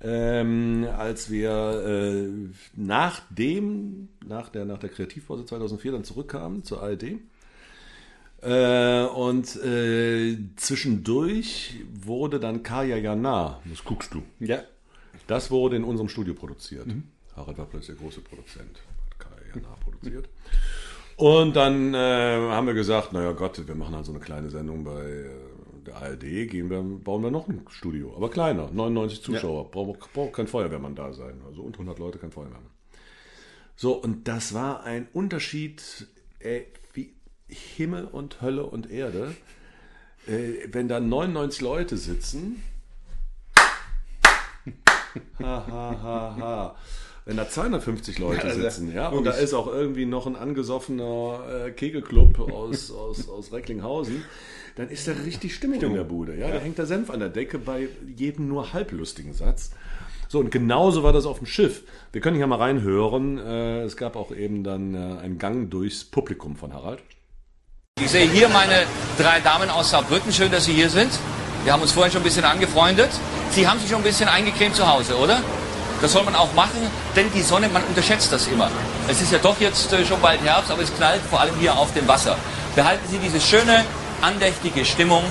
ähm, 0.00 0.86
als 0.96 1.30
wir 1.30 1.50
äh, 1.50 2.28
nach 2.74 3.22
dem, 3.30 4.08
nach 4.26 4.48
der, 4.48 4.64
nach 4.64 4.78
der 4.78 4.90
Kreativpause 4.90 5.44
2004 5.44 5.92
dann 5.92 6.04
zurückkamen 6.04 6.64
zur 6.64 6.82
ARD. 6.82 7.18
Äh, 8.40 9.04
und 9.04 9.56
äh, 9.56 10.38
zwischendurch 10.56 11.74
wurde 11.92 12.38
dann 12.38 12.62
Kaya 12.62 12.96
Jana, 12.96 13.60
das 13.64 13.82
guckst 13.84 14.14
du, 14.14 14.22
Ja. 14.38 14.60
das 15.26 15.50
wurde 15.50 15.76
in 15.76 15.84
unserem 15.84 16.08
Studio 16.08 16.34
produziert. 16.34 16.86
Harald 17.34 17.58
war 17.58 17.66
plötzlich 17.66 17.96
der 17.96 18.04
große 18.06 18.20
Produzent, 18.20 18.78
hat 19.10 19.18
Kaya 19.18 19.54
Jana 19.54 19.74
produziert. 19.82 20.28
Und 21.16 21.56
dann 21.56 21.94
äh, 21.94 21.96
haben 21.98 22.68
wir 22.68 22.74
gesagt, 22.74 23.12
naja 23.12 23.32
Gott, 23.32 23.66
wir 23.66 23.74
machen 23.74 23.96
halt 23.96 24.06
so 24.06 24.12
eine 24.12 24.20
kleine 24.20 24.50
Sendung 24.50 24.84
bei 24.84 25.02
äh, 25.02 25.28
der 25.84 25.96
ARD, 25.96 26.20
gehen 26.48 26.70
wir, 26.70 26.80
bauen 26.80 27.24
wir 27.24 27.32
noch 27.32 27.48
ein 27.48 27.64
Studio, 27.70 28.14
aber 28.14 28.30
kleiner, 28.30 28.70
99 28.72 29.22
Zuschauer, 29.22 29.68
braucht, 29.70 30.12
braucht 30.12 30.32
kein 30.34 30.46
Feuerwehrmann 30.46 30.94
da 30.94 31.12
sein, 31.12 31.40
also 31.44 31.62
unter 31.62 31.80
100 31.80 31.98
Leute 31.98 32.18
kein 32.18 32.30
Feuerwehrmann. 32.30 32.70
So, 33.74 33.94
und 33.94 34.28
das 34.28 34.54
war 34.54 34.84
ein 34.84 35.08
Unterschied, 35.12 36.06
ey, 36.38 36.66
wie 36.72 36.77
Himmel 37.48 38.04
und 38.04 38.40
Hölle 38.42 38.64
und 38.64 38.90
Erde. 38.90 39.34
Äh, 40.26 40.68
wenn 40.72 40.88
da 40.88 41.00
99 41.00 41.60
Leute 41.60 41.96
sitzen, 41.96 42.62
ha, 45.40 45.66
ha, 45.66 45.98
ha, 46.02 46.36
ha. 46.38 46.76
Wenn 47.24 47.36
da 47.36 47.46
250 47.46 48.18
Leute 48.18 48.44
also, 48.44 48.60
sitzen, 48.62 48.94
ja, 48.94 49.08
und 49.08 49.24
da 49.24 49.32
ist 49.32 49.52
auch 49.52 49.66
irgendwie 49.66 50.06
noch 50.06 50.26
ein 50.26 50.34
angesoffener 50.34 51.66
äh, 51.66 51.70
Kegelclub 51.72 52.40
aus, 52.40 52.90
aus, 52.90 53.28
aus 53.28 53.52
Recklinghausen, 53.52 54.24
dann 54.76 54.88
ist 54.88 55.08
da 55.08 55.12
richtig 55.12 55.54
Stimmung 55.54 55.82
in 55.82 55.92
der 55.92 56.04
Bude. 56.04 56.36
Ja, 56.36 56.50
da 56.50 56.58
hängt 56.58 56.78
der 56.78 56.86
Senf 56.86 57.10
an 57.10 57.20
der 57.20 57.28
Decke 57.28 57.58
bei 57.58 57.88
jedem 58.16 58.48
nur 58.48 58.72
halblustigen 58.72 59.34
Satz. 59.34 59.72
So, 60.28 60.38
und 60.38 60.50
genauso 60.50 61.02
war 61.02 61.12
das 61.12 61.26
auf 61.26 61.38
dem 61.38 61.46
Schiff. 61.46 61.84
Wir 62.12 62.20
können 62.20 62.36
hier 62.36 62.46
mal 62.46 62.56
reinhören. 62.56 63.38
Äh, 63.38 63.82
es 63.82 63.96
gab 63.96 64.16
auch 64.16 64.30
eben 64.30 64.64
dann 64.64 64.94
äh, 64.94 65.18
einen 65.18 65.38
Gang 65.38 65.70
durchs 65.70 66.04
Publikum 66.04 66.56
von 66.56 66.72
Harald. 66.72 67.02
Ich 68.00 68.12
sehe 68.12 68.30
hier 68.30 68.48
meine 68.48 68.86
drei 69.18 69.40
Damen 69.40 69.68
aus 69.70 69.90
Saarbrücken. 69.90 70.32
Schön, 70.32 70.52
dass 70.52 70.66
Sie 70.66 70.72
hier 70.72 70.88
sind. 70.88 71.10
Wir 71.64 71.72
haben 71.72 71.82
uns 71.82 71.90
vorhin 71.90 72.12
schon 72.12 72.20
ein 72.20 72.24
bisschen 72.24 72.44
angefreundet. 72.44 73.10
Sie 73.50 73.66
haben 73.66 73.80
sich 73.80 73.88
schon 73.88 73.98
ein 73.98 74.04
bisschen 74.04 74.28
eingecremt 74.28 74.76
zu 74.76 74.86
Hause, 74.86 75.16
oder? 75.18 75.40
Das 76.00 76.12
soll 76.12 76.22
man 76.22 76.36
auch 76.36 76.54
machen, 76.54 76.78
denn 77.16 77.26
die 77.34 77.42
Sonne, 77.42 77.68
man 77.68 77.82
unterschätzt 77.84 78.32
das 78.32 78.46
immer. 78.46 78.70
Es 79.08 79.20
ist 79.20 79.32
ja 79.32 79.38
doch 79.38 79.60
jetzt 79.60 79.92
äh, 79.92 80.06
schon 80.06 80.20
bald 80.20 80.40
Herbst, 80.42 80.70
aber 80.70 80.82
es 80.82 80.94
knallt 80.94 81.20
vor 81.28 81.40
allem 81.40 81.56
hier 81.58 81.76
auf 81.76 81.92
dem 81.92 82.06
Wasser. 82.06 82.36
Behalten 82.76 83.04
Sie 83.10 83.18
diese 83.18 83.40
schöne, 83.40 83.84
andächtige 84.22 84.84
Stimmung 84.84 85.24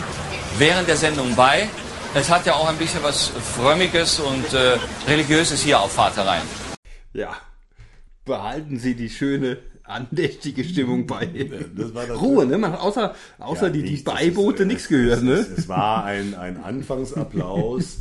während 0.57 0.89
der 0.89 0.97
Sendung 0.97 1.35
bei. 1.35 1.69
Es 2.13 2.29
hat 2.29 2.45
ja 2.45 2.55
auch 2.55 2.67
ein 2.67 2.77
bisschen 2.77 3.01
was 3.01 3.31
Frömmiges 3.55 4.19
und 4.19 4.53
äh, 4.53 4.77
Religiöses 5.07 5.61
hier 5.61 5.79
auf 5.79 5.93
Vaterrhein. 5.93 6.41
Ja. 7.13 7.31
Behalten 8.25 8.77
Sie 8.77 8.93
die 8.93 9.09
schöne, 9.09 9.57
andächtige 9.87 10.63
Stimmung 10.63 11.07
bei. 11.07 11.25
das 11.75 11.93
war 11.93 12.01
natürlich- 12.07 12.21
Ruhe, 12.21 12.45
ne? 12.45 12.57
Man 12.57 12.73
hat 12.73 12.81
außer, 12.81 13.15
außer 13.39 13.67
Ja, 13.67 13.69
die, 13.71 13.83
die 13.83 13.89
nichts, 13.91 14.03
das 14.05 14.21
ist, 14.21 14.59
äh, 14.59 14.65
nichts 14.65 14.87
gehört, 14.87 15.23
ne? 15.23 15.33
Es, 15.33 15.49
es 15.49 15.69
war 15.69 16.03
ein, 16.05 16.35
ein 16.35 16.57
Anfangsapplaus 16.63 17.99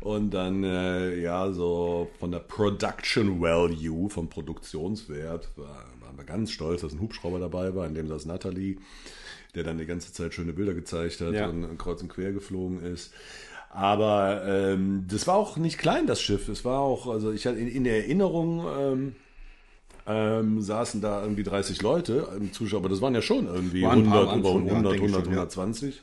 und 0.00 0.32
dann, 0.34 0.64
äh, 0.64 1.20
ja, 1.20 1.50
so 1.52 2.08
von 2.18 2.30
der 2.32 2.40
Production 2.40 3.40
Value, 3.40 4.08
vom 4.10 4.28
Produktionswert, 4.28 5.50
war, 5.56 5.84
waren 6.00 6.16
wir 6.16 6.24
ganz 6.24 6.50
stolz, 6.50 6.80
dass 6.82 6.92
ein 6.92 7.00
Hubschrauber 7.00 7.38
dabei 7.38 7.74
war, 7.74 7.86
in 7.86 7.94
dem 7.94 8.08
saß 8.08 8.26
Natalie, 8.26 8.76
der 9.54 9.64
dann 9.64 9.78
die 9.78 9.86
ganze 9.86 10.12
Zeit 10.12 10.34
schöne 10.34 10.52
Bilder 10.52 10.74
gezeigt 10.74 11.20
hat 11.20 11.32
Ja. 11.32 11.48
und 11.48 11.78
kreuz 11.78 12.02
und 12.02 12.08
quer 12.08 12.32
geflogen 12.32 12.80
ist. 12.82 13.12
Aber 13.70 14.42
ähm, 14.46 15.04
das 15.10 15.26
war 15.26 15.34
auch 15.36 15.56
nicht 15.58 15.78
klein, 15.78 16.06
das 16.06 16.20
Schiff. 16.22 16.48
Es 16.48 16.64
war 16.64 16.80
auch, 16.80 17.06
also 17.06 17.32
ich 17.32 17.46
hatte 17.46 17.58
in, 17.58 17.68
in 17.68 17.84
der 17.84 17.98
Erinnerung, 17.98 18.64
ähm, 18.78 19.16
ähm, 20.08 20.60
saßen 20.60 21.00
da 21.00 21.22
irgendwie 21.22 21.42
30 21.42 21.82
Leute 21.82 22.28
im 22.36 22.52
Zuschauer, 22.52 22.80
aber 22.80 22.88
das 22.88 23.00
waren 23.00 23.14
ja 23.14 23.22
schon 23.22 23.46
irgendwie 23.46 23.82
Waren 23.82 24.04
ein 24.04 24.10
paar 24.10 24.28
100, 24.28 24.28
waren 24.28 24.40
über 24.40 24.48
schon, 24.50 24.66
ja, 24.66 24.72
100, 24.72 24.92
denke 24.92 25.06
ich 25.06 25.12
100, 25.12 25.24
schon, 25.24 25.34
ja. 25.34 25.40
120. 25.40 26.02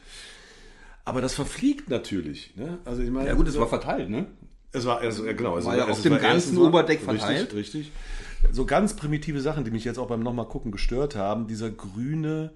Aber 1.06 1.22
das 1.22 1.34
verfliegt 1.34 1.90
natürlich. 1.90 2.56
Ne? 2.56 2.78
Also 2.86 3.02
ich 3.02 3.10
meine, 3.10 3.28
Ja 3.28 3.34
gut, 3.34 3.48
es 3.48 3.60
war 3.60 3.68
verteilt, 3.68 4.10
ne? 4.10 4.28
es 4.76 4.86
war 4.86 5.00
also, 5.00 5.26
ja, 5.26 5.34
genau, 5.34 5.58
es 5.58 5.66
War 5.66 5.78
ja 5.78 5.88
auf 5.88 6.02
dem 6.02 6.20
ganzen 6.20 6.58
Oberdeck 6.58 7.02
verteilt. 7.02 7.54
Richtig, 7.54 7.76
richtig. 7.76 7.92
So 8.52 8.66
ganz 8.66 8.96
primitive 8.96 9.42
Sachen, 9.42 9.64
die 9.64 9.72
mich 9.72 9.86
jetzt 9.86 9.98
auch 9.98 10.08
beim 10.08 10.22
nochmal 10.22 10.46
gucken 10.46 10.72
gestört 10.72 11.16
haben. 11.16 11.48
Dieser 11.48 11.72
grüne 11.72 12.52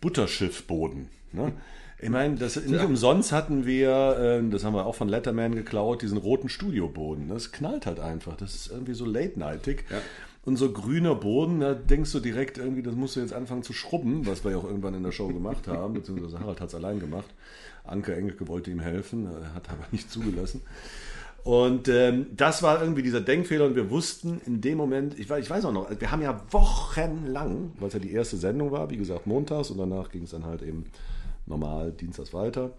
Butterschiffboden. 0.00 1.08
Ne? 1.32 1.52
Ich 2.00 2.10
meine, 2.10 2.36
das, 2.36 2.56
nicht 2.56 2.84
umsonst 2.84 3.32
hatten 3.32 3.64
wir, 3.64 4.16
ähm, 4.20 4.50
das 4.50 4.64
haben 4.64 4.74
wir 4.74 4.86
auch 4.86 4.94
von 4.94 5.08
Letterman 5.08 5.54
geklaut, 5.54 6.02
diesen 6.02 6.18
roten 6.18 6.48
Studioboden. 6.48 7.28
Das 7.28 7.52
knallt 7.52 7.86
halt 7.86 8.00
einfach. 8.00 8.36
Das 8.36 8.54
ist 8.54 8.70
irgendwie 8.70 8.94
so 8.94 9.04
late-nightig. 9.04 9.84
Und 10.44 10.56
so 10.56 10.72
grüner 10.72 11.14
Boden, 11.14 11.60
da 11.60 11.72
denkst 11.72 12.10
du 12.10 12.18
direkt 12.18 12.58
irgendwie, 12.58 12.82
das 12.82 12.96
musst 12.96 13.14
du 13.14 13.20
jetzt 13.20 13.32
anfangen 13.32 13.62
zu 13.62 13.72
schrubben, 13.72 14.26
was 14.26 14.42
wir 14.44 14.50
ja 14.50 14.56
auch 14.56 14.64
irgendwann 14.64 14.94
in 14.94 15.04
der 15.04 15.12
Show 15.12 15.28
gemacht 15.28 15.68
haben, 15.68 15.94
beziehungsweise 15.94 16.40
Harald 16.40 16.60
hat 16.60 16.68
es 16.68 16.74
allein 16.74 16.98
gemacht. 16.98 17.32
Anke 17.84 18.16
Engelke 18.16 18.48
wollte 18.48 18.70
ihm 18.70 18.80
helfen, 18.80 19.26
er 19.26 19.54
hat 19.54 19.70
aber 19.70 19.84
nicht 19.92 20.10
zugelassen. 20.10 20.62
Und 21.44 21.88
ähm, 21.88 22.26
das 22.36 22.62
war 22.62 22.80
irgendwie 22.80 23.02
dieser 23.02 23.20
Denkfehler 23.20 23.66
und 23.66 23.74
wir 23.76 23.90
wussten 23.90 24.40
in 24.46 24.60
dem 24.60 24.78
Moment, 24.78 25.18
ich, 25.18 25.28
weiß- 25.28 25.40
ich 25.40 25.50
weiß 25.50 25.64
auch 25.64 25.72
noch, 25.72 25.88
wir 25.96 26.10
haben 26.10 26.22
ja 26.22 26.40
wochenlang, 26.50 27.72
weil 27.78 27.88
es 27.88 27.94
ja 27.94 28.00
die 28.00 28.12
erste 28.12 28.36
Sendung 28.36 28.70
war, 28.70 28.90
wie 28.90 28.96
gesagt 28.96 29.26
montags 29.26 29.70
und 29.70 29.78
danach 29.78 30.10
ging 30.10 30.22
es 30.24 30.30
dann 30.30 30.44
halt 30.44 30.62
eben 30.62 30.86
normal 31.46 31.92
dienstags 31.92 32.32
weiter, 32.32 32.70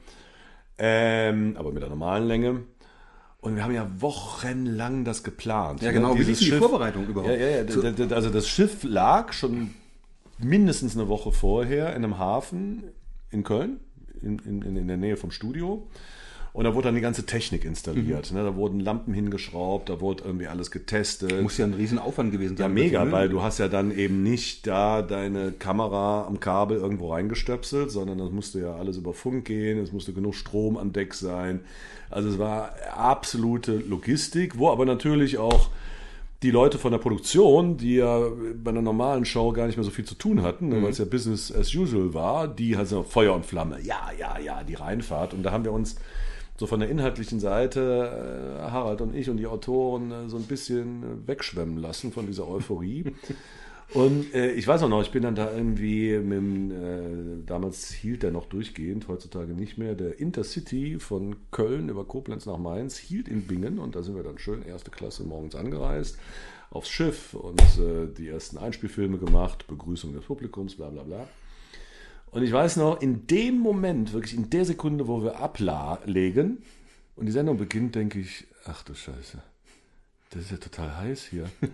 ähm, 0.77 1.55
aber 1.58 1.72
mit 1.72 1.82
der 1.82 1.89
normalen 1.89 2.27
Länge. 2.27 2.62
Und 3.44 3.58
wir 3.58 3.64
haben 3.66 3.74
ja 3.74 3.90
wochenlang 4.00 5.04
das 5.04 5.22
geplant. 5.24 5.82
Ja, 5.82 5.92
genau. 5.92 6.14
Wie 6.16 6.20
Dieses 6.20 6.30
lief 6.30 6.40
die 6.40 6.46
Schiff- 6.52 6.60
Vorbereitung 6.60 7.06
überhaupt? 7.08 7.30
Ja, 7.30 7.38
ja, 7.38 7.64
ja. 7.64 8.16
Also 8.16 8.30
das 8.30 8.48
Schiff 8.48 8.84
lag 8.84 9.34
schon 9.34 9.72
mindestens 10.38 10.96
eine 10.96 11.10
Woche 11.10 11.34
vorher 11.34 11.90
in 11.90 12.06
einem 12.06 12.18
Hafen 12.18 12.84
in 13.32 13.44
Köln, 13.44 13.82
in, 14.22 14.40
in, 14.40 14.62
in 14.78 14.88
der 14.88 14.96
Nähe 14.96 15.18
vom 15.18 15.32
Studio. 15.32 15.86
Und 16.54 16.66
da 16.66 16.76
wurde 16.76 16.90
dann 16.90 16.96
die 16.96 17.02
ganze 17.02 17.26
Technik 17.26 17.66
installiert. 17.66 18.32
Mhm. 18.32 18.38
Ne? 18.38 18.44
Da 18.44 18.56
wurden 18.56 18.80
Lampen 18.80 19.12
hingeschraubt, 19.14 19.90
da 19.90 20.00
wurde 20.00 20.24
irgendwie 20.24 20.46
alles 20.46 20.70
getestet. 20.70 21.42
Muss 21.42 21.58
ja 21.58 21.66
ein 21.66 21.74
Riesenaufwand 21.74 22.32
gewesen 22.32 22.56
Ja, 22.58 22.66
sein. 22.66 22.74
mega, 22.76 23.04
ne? 23.04 23.12
weil 23.12 23.28
du 23.28 23.42
hast 23.42 23.58
ja 23.58 23.68
dann 23.68 23.90
eben 23.92 24.22
nicht 24.22 24.68
da 24.68 25.02
deine 25.02 25.52
Kamera 25.52 26.28
am 26.28 26.40
Kabel 26.40 26.78
irgendwo 26.78 27.12
reingestöpselt, 27.12 27.90
sondern 27.90 28.20
das 28.20 28.30
musste 28.30 28.60
ja 28.60 28.76
alles 28.76 28.98
über 28.98 29.14
Funk 29.14 29.46
gehen, 29.46 29.80
es 29.80 29.92
musste 29.92 30.14
genug 30.14 30.36
Strom 30.36 30.78
an 30.78 30.94
Deck 30.94 31.16
sein. 31.16 31.62
Also 32.12 32.30
es 32.30 32.38
war 32.38 32.76
absolute 32.96 33.78
Logistik, 33.78 34.60
wo 34.60 34.70
aber 34.70 34.86
natürlich 34.86 35.40
auch 35.40 35.70
die 36.44 36.52
Leute 36.52 36.78
von 36.78 36.92
der 36.92 37.00
Produktion, 37.00 37.78
die 37.78 37.96
ja 37.96 38.20
bei 38.64 38.70
einer 38.70 38.82
normalen 38.84 39.26
Show 39.26 39.54
gar 39.54 39.66
nicht 39.66 39.78
mehr 39.78 39.86
so 39.86 39.90
viel 39.92 40.06
zu 40.06 40.14
tun 40.14 40.44
hatten, 40.44 40.70
ne, 40.70 40.84
weil 40.84 40.92
es 40.92 40.98
ja 41.00 41.06
Business 41.06 41.52
as 41.52 41.74
usual 41.74 42.14
war, 42.14 42.48
die 42.48 42.78
halt 42.78 42.90
so 42.90 43.02
Feuer 43.02 43.34
und 43.34 43.46
Flamme, 43.46 43.80
ja, 43.82 44.12
ja, 44.20 44.38
ja, 44.38 44.62
die 44.64 44.76
Reinfahrt. 44.76 45.34
Und 45.34 45.42
da 45.44 45.52
haben 45.52 45.64
wir 45.64 45.72
uns 45.72 45.96
so 46.58 46.68
von 46.68 46.80
der 46.80 46.90
inhaltlichen 46.90 47.40
Seite, 47.40 48.60
äh, 48.60 48.72
Harald 48.72 49.02
und 49.02 49.16
ich 49.16 49.30
und 49.30 49.38
die 49.38 49.48
Autoren, 49.48 50.12
äh, 50.12 50.30
so 50.30 50.38
ein 50.38 50.44
bisschen 50.44 51.04
äh, 51.04 51.28
wegschwemmen 51.28 51.78
lassen 51.78 52.12
von 52.12 52.28
dieser 52.28 52.48
Euphorie. 52.48 53.16
Und 53.94 54.34
äh, 54.34 54.52
ich 54.54 54.68
weiß 54.68 54.82
auch 54.82 54.90
noch, 54.90 55.02
ich 55.02 55.12
bin 55.12 55.22
dann 55.22 55.36
da 55.36 55.54
irgendwie 55.54 56.18
mit 56.18 56.38
dem, 56.38 56.72
äh, 56.72 57.46
damals 57.46 57.92
hielt 57.92 58.24
der 58.24 58.32
noch 58.32 58.48
durchgehend, 58.48 59.08
heutzutage 59.08 59.54
nicht 59.54 59.78
mehr, 59.78 59.94
der 59.94 60.20
Intercity 60.20 60.98
von 61.00 61.36
Köln 61.52 61.90
über 61.90 62.04
Koblenz 62.04 62.48
nach 62.48 62.58
Mainz 62.58 62.98
hielt 62.98 63.28
in 63.28 63.46
Bingen 63.46 63.78
und 63.78 63.96
da 63.96 64.02
sind 64.02 64.16
wir 64.16 64.24
dann 64.24 64.40
schön 64.40 64.64
erste 64.64 64.90
Klasse 64.90 65.24
morgens 65.26 65.54
angereist 65.54 66.18
aufs 66.72 66.90
Schiff 66.90 67.36
und 67.36 67.62
äh, 67.62 68.08
die 68.18 68.30
ersten 68.30 68.58
Einspielfilme 68.58 69.20
gemacht, 69.20 69.68
Begrüßung 69.68 70.14
des 70.14 70.26
Publikums, 70.26 70.76
bla 70.76 70.90
bla 70.90 71.04
bla. 71.04 71.28
Und 72.34 72.42
ich 72.42 72.52
weiß 72.52 72.78
noch, 72.78 73.00
in 73.00 73.28
dem 73.28 73.60
Moment, 73.60 74.12
wirklich 74.12 74.36
in 74.36 74.50
der 74.50 74.66
Sekunde, 74.66 75.08
wo 75.08 75.24
wir 75.24 75.40
ablegen 75.40 76.63
und 77.16 77.28
die 77.28 77.32
Sendung 77.32 77.58
beginnt, 77.58 77.94
denke 77.94 78.20
ich, 78.20 78.48
ach 78.66 78.84
du 78.84 78.96
Scheiße, 78.96 79.38
das 80.32 80.42
ist 80.42 80.52
ja 80.52 80.58
total 80.58 80.98
heiß 80.98 81.24
hier. 81.30 81.46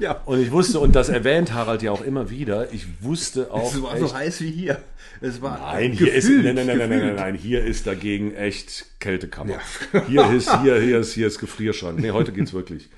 Ja. 0.00 0.22
Und 0.26 0.40
ich 0.40 0.50
wusste, 0.50 0.80
und 0.80 0.96
das 0.96 1.08
erwähnt 1.08 1.54
Harald 1.54 1.80
ja 1.80 1.92
auch 1.92 2.02
immer 2.02 2.30
wieder, 2.30 2.72
ich 2.72 2.84
wusste 3.00 3.52
auch. 3.52 3.72
Es 3.72 3.80
war 3.80 3.92
echt, 3.94 4.08
so 4.08 4.14
heiß 4.14 4.40
wie 4.40 4.50
hier. 4.50 4.80
Es 5.20 5.40
war 5.40 5.58
Nein, 5.58 5.92
hier 5.92 6.12
ist, 6.12 6.26
gefühlt, 6.26 6.44
nein, 6.44 6.56
nein, 6.56 6.66
nein, 6.66 6.78
nein, 6.78 6.88
nein, 6.88 6.98
gefühlt. 6.98 7.16
nein, 7.16 7.34
hier 7.36 7.64
ist 7.64 7.86
dagegen 7.86 8.34
echt 8.34 8.86
Kältekammer. 8.98 9.60
Hier 10.08 10.30
ist, 10.32 10.50
hier, 10.62 10.80
hier 10.80 10.98
ist, 10.98 11.12
hier 11.12 11.28
ist 11.28 11.38
Gefrierschrank. 11.38 12.00
Nee, 12.00 12.10
heute 12.10 12.32
geht's 12.32 12.52
wirklich. 12.52 12.90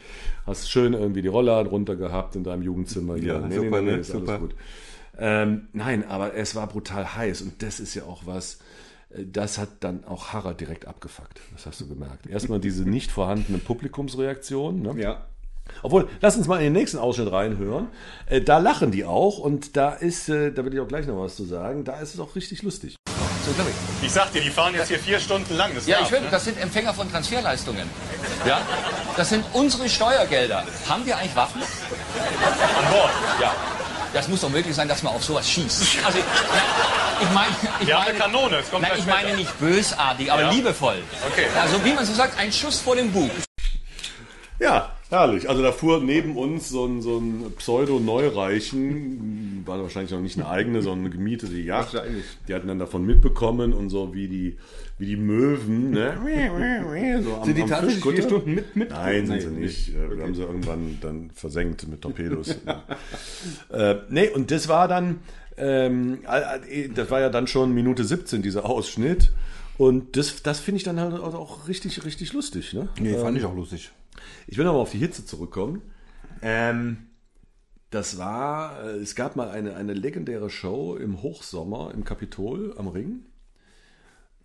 Hast 0.47 0.71
schön 0.71 0.95
irgendwie 0.95 1.21
die 1.21 1.29
Rollladen 1.29 1.69
runter 1.69 1.97
gehabt 1.97 2.35
in 2.35 2.45
deinem 2.45 2.63
Jugendzimmer. 2.63 3.17
hier. 3.17 3.35
Ja, 3.35 3.41
nee, 3.41 3.55
super, 3.55 3.83
nee, 3.83 3.91
nee, 3.91 3.97
ne? 3.97 3.99
ist 3.99 4.15
alles 4.15 4.41
gut. 4.41 4.55
Ähm, 5.19 5.69
nein, 5.73 6.09
aber 6.09 6.35
es 6.35 6.55
war 6.55 6.67
brutal 6.69 7.17
heiß 7.17 7.43
und 7.43 7.63
das 7.63 7.81
ist 7.81 7.95
ja 7.95 8.05
auch 8.05 8.23
was, 8.25 8.59
äh, 9.11 9.25
das 9.25 9.59
hat 9.59 9.69
dann 9.81 10.05
auch 10.05 10.33
Harald 10.33 10.61
direkt 10.61 10.87
abgefuckt. 10.87 11.41
Das 11.53 11.67
hast 11.67 11.81
du 11.81 11.89
gemerkt. 11.89 12.27
Erstmal 12.27 12.61
diese 12.61 12.85
nicht 12.89 13.11
vorhandene 13.11 13.59
Publikumsreaktion. 13.59 14.83
Ne? 14.83 14.95
Ja. 15.03 15.27
Obwohl, 15.83 16.09
lass 16.21 16.37
uns 16.37 16.47
mal 16.47 16.59
in 16.59 16.65
den 16.65 16.73
nächsten 16.73 16.99
Ausschnitt 16.99 17.31
reinhören. 17.33 17.89
Äh, 18.27 18.41
da 18.41 18.59
lachen 18.59 18.91
die 18.91 19.05
auch 19.05 19.39
und 19.39 19.77
da 19.77 19.93
ist, 19.93 20.29
äh, 20.29 20.53
da 20.53 20.65
will 20.65 20.73
ich 20.73 20.81
auch 20.81 20.89
gleich 20.89 21.07
noch 21.07 21.21
was 21.21 21.37
zu 21.37 21.45
sagen, 21.45 21.85
da 21.85 22.01
ist 22.01 22.15
es 22.15 22.21
auch 22.21 22.35
richtig 22.37 22.63
lustig. 22.63 22.97
So, 23.45 23.51
ich. 23.63 24.07
Ich 24.07 24.13
sag 24.13 24.31
dir, 24.33 24.43
die 24.43 24.51
fahren 24.51 24.75
jetzt 24.75 24.89
hier 24.89 24.99
vier 24.99 25.19
Stunden 25.19 25.55
lang. 25.57 25.71
Das 25.75 25.87
Ja, 25.87 25.99
darf, 25.99 26.07
ich 26.07 26.13
will, 26.13 26.21
ne? 26.21 26.27
das 26.31 26.45
sind 26.45 26.59
Empfänger 26.59 26.93
von 26.95 27.11
Transferleistungen. 27.11 27.89
Ja? 28.47 28.61
Das 29.17 29.31
sind 29.31 29.45
unsere 29.55 29.89
Steuergelder. 29.89 30.65
Haben 30.89 31.07
wir 31.07 31.17
eigentlich 31.17 31.35
Waffen? 31.35 31.63
An 31.63 32.93
Bord. 32.93 33.11
Ja. 33.41 33.55
Das 34.13 34.29
muss 34.29 34.41
doch 34.41 34.49
möglich 34.49 34.75
sein, 34.75 34.89
dass 34.89 35.03
man 35.03 35.13
auf 35.15 35.23
sowas 35.25 35.49
schießt. 35.49 35.83
Also, 36.05 36.19
ja, 36.19 36.25
ich 37.21 37.31
meine, 37.35 37.49
ich 37.81 37.87
Wir 37.89 37.95
haben 37.97 38.05
meine, 38.05 38.11
eine 38.11 38.19
Kanone, 38.19 38.57
es 38.59 38.71
kommt 38.71 38.83
nein, 38.83 38.93
gleich 38.93 39.01
ich 39.01 39.07
meine 39.07 39.37
nicht 39.37 39.59
bösartig, 39.59 40.33
aber 40.33 40.43
Ja. 40.43 40.51
liebevoll. 40.51 41.03
Okay. 41.31 41.47
Also 41.61 41.85
wie 41.85 41.93
man 41.93 42.07
so 42.07 42.15
sagt, 42.15 42.39
ein 42.39 42.53
Schuss 42.53 42.81
vor 42.81 42.97
dem 42.97 43.13
Bug. 43.13 43.31
Ja, 44.61 44.91
herrlich. 45.11 45.49
Also 45.49 45.63
da 45.63 45.73
fuhr 45.73 46.01
neben 46.01 46.37
uns 46.37 46.69
so 46.69 46.87
ein, 46.87 47.03
so 47.03 47.19
ein 47.19 47.53
Pseudo-Neureichen, 47.57 49.63
war 49.67 49.81
wahrscheinlich 49.83 50.13
noch 50.13 50.21
nicht 50.21 50.39
eine 50.39 50.49
eigene, 50.49 50.83
sondern 50.83 51.07
eine 51.07 51.15
gemietete 51.15 51.57
Yacht. 51.57 52.01
Die 52.47 52.55
hatten 52.55 52.69
dann 52.69 52.79
davon 52.79 53.05
mitbekommen 53.05 53.73
und 53.73 53.91
so 53.91 54.15
wie 54.15 54.29
die, 54.29 54.57
wie 54.99 55.07
die 55.07 55.17
Möwen, 55.17 55.91
ne? 55.91 56.15
So 57.25 57.35
am, 57.35 57.45
Sind 57.45 57.57
die 57.57 57.63
am 57.63 57.69
tatsächlich 57.69 58.05
vier. 58.05 58.23
Stunden 58.23 58.55
mit? 58.55 58.77
mit 58.77 58.91
Nein, 58.91 59.27
sind 59.27 59.41
sie 59.41 59.49
nicht. 59.49 59.89
Äh, 59.91 60.17
Wir 60.17 60.25
haben 60.25 60.35
sie 60.35 60.43
irgendwann 60.43 60.99
dann 61.01 61.31
versenkt 61.35 61.89
mit 61.89 62.03
Torpedos. 62.03 62.51
äh, 63.73 63.95
nee, 64.09 64.29
und 64.29 64.51
das 64.51 64.69
war 64.69 64.89
dann, 64.89 65.21
ähm, 65.57 66.19
äh, 66.27 66.89
das 66.89 67.11
war 67.11 67.21
ja 67.21 67.31
dann 67.31 67.47
schon 67.47 67.75
Minute 67.75 68.05
17, 68.05 68.43
dieser 68.43 68.67
Ausschnitt. 68.67 69.33
Und 69.79 70.17
das, 70.17 70.43
das 70.43 70.59
finde 70.59 70.79
ich 70.79 70.85
dann 70.85 70.99
halt 70.99 71.15
auch 71.15 71.69
richtig, 71.69 72.05
richtig 72.05 72.33
lustig. 72.33 72.75
Ne? 72.75 72.89
Nee, 73.01 73.15
fand 73.15 73.39
ich 73.39 73.45
auch 73.45 73.55
lustig. 73.55 73.93
Ich 74.47 74.59
will 74.59 74.65
nochmal 74.65 74.83
auf 74.83 74.91
die 74.91 74.99
Hitze 74.99 75.25
zurückkommen. 75.25 75.83
Ähm, 76.43 77.09
das 77.91 78.19
war, 78.19 78.85
äh, 78.85 78.99
es 78.99 79.15
gab 79.15 79.37
mal 79.37 79.49
eine, 79.51 79.77
eine 79.77 79.95
legendäre 79.95 80.51
Show 80.51 80.97
im 80.97 81.23
Hochsommer 81.23 81.93
im 81.95 82.05
Kapitol 82.05 82.75
am 82.77 82.89
Ring. 82.89 83.25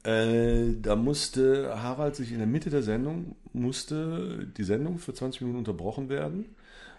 Äh, 0.03 0.75
da 0.81 0.95
musste 0.95 1.81
Harald 1.81 2.15
sich 2.15 2.31
in 2.31 2.37
der 2.37 2.47
Mitte 2.47 2.69
der 2.69 2.83
Sendung, 2.83 3.35
musste 3.53 4.47
die 4.57 4.63
Sendung 4.63 4.97
für 4.97 5.13
20 5.13 5.41
Minuten 5.41 5.59
unterbrochen 5.59 6.09
werden, 6.09 6.55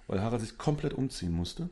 weil 0.07 0.21
Harald 0.21 0.43
sich 0.43 0.57
komplett 0.59 0.95
umziehen 0.95 1.33
musste. 1.33 1.69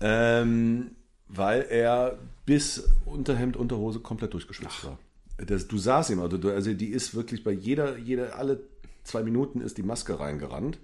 Ähm, 0.00 0.92
weil 1.28 1.62
er 1.62 2.18
bis 2.46 2.84
Unterhemd, 3.04 3.56
Unterhose 3.56 4.00
komplett 4.00 4.34
durchgeschwitzt 4.34 4.84
war. 4.84 4.98
Das, 5.38 5.66
du 5.66 5.78
sahst 5.78 6.10
ihm, 6.10 6.20
also, 6.20 6.36
du, 6.36 6.50
also 6.50 6.72
die 6.72 6.90
ist 6.90 7.14
wirklich 7.14 7.42
bei 7.42 7.50
jeder, 7.50 7.96
jeder, 7.98 8.38
alle 8.38 8.60
zwei 9.04 9.22
Minuten 9.22 9.60
ist 9.60 9.78
die 9.78 9.82
Maske 9.82 10.18
reingerannt 10.18 10.78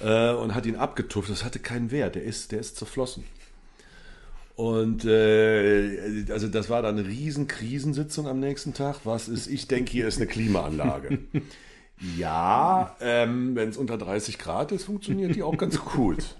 äh, 0.00 0.32
und 0.32 0.54
hat 0.54 0.66
ihn 0.66 0.76
abgetupft. 0.76 1.30
Das 1.30 1.44
hatte 1.44 1.58
keinen 1.58 1.90
Wert, 1.90 2.14
der 2.14 2.22
ist, 2.22 2.52
der 2.52 2.60
ist 2.60 2.76
zerflossen. 2.76 3.24
Und 4.58 5.04
äh, 5.04 6.24
also 6.32 6.48
das 6.48 6.68
war 6.68 6.82
dann 6.82 6.98
eine 6.98 7.06
riesen 7.06 7.46
Krisensitzung 7.46 8.26
am 8.26 8.40
nächsten 8.40 8.74
Tag. 8.74 9.00
Was 9.04 9.28
ist, 9.28 9.46
ich 9.46 9.68
denke, 9.68 9.92
hier 9.92 10.08
ist 10.08 10.16
eine 10.16 10.26
Klimaanlage. 10.26 11.20
ja, 12.18 12.96
ähm, 13.00 13.54
wenn 13.54 13.68
es 13.68 13.76
unter 13.76 13.96
30 13.96 14.38
Grad 14.38 14.72
ist, 14.72 14.84
funktioniert 14.84 15.36
die 15.36 15.44
auch 15.44 15.56
ganz 15.56 15.78
gut. 15.78 16.34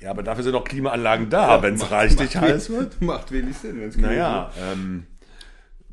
Ja, 0.00 0.10
aber 0.10 0.22
dafür 0.22 0.44
sind 0.44 0.54
auch 0.54 0.64
Klimaanlagen 0.64 1.30
da, 1.30 1.62
wenn 1.62 1.74
es 1.74 1.90
richtig 1.90 2.36
heiß 2.36 2.70
wird. 2.70 3.02
Macht 3.02 3.32
wenig 3.32 3.56
Sinn, 3.56 3.80
wenn 3.80 3.88
es 3.88 3.96
Naja, 3.96 4.50
ähm, 4.58 5.06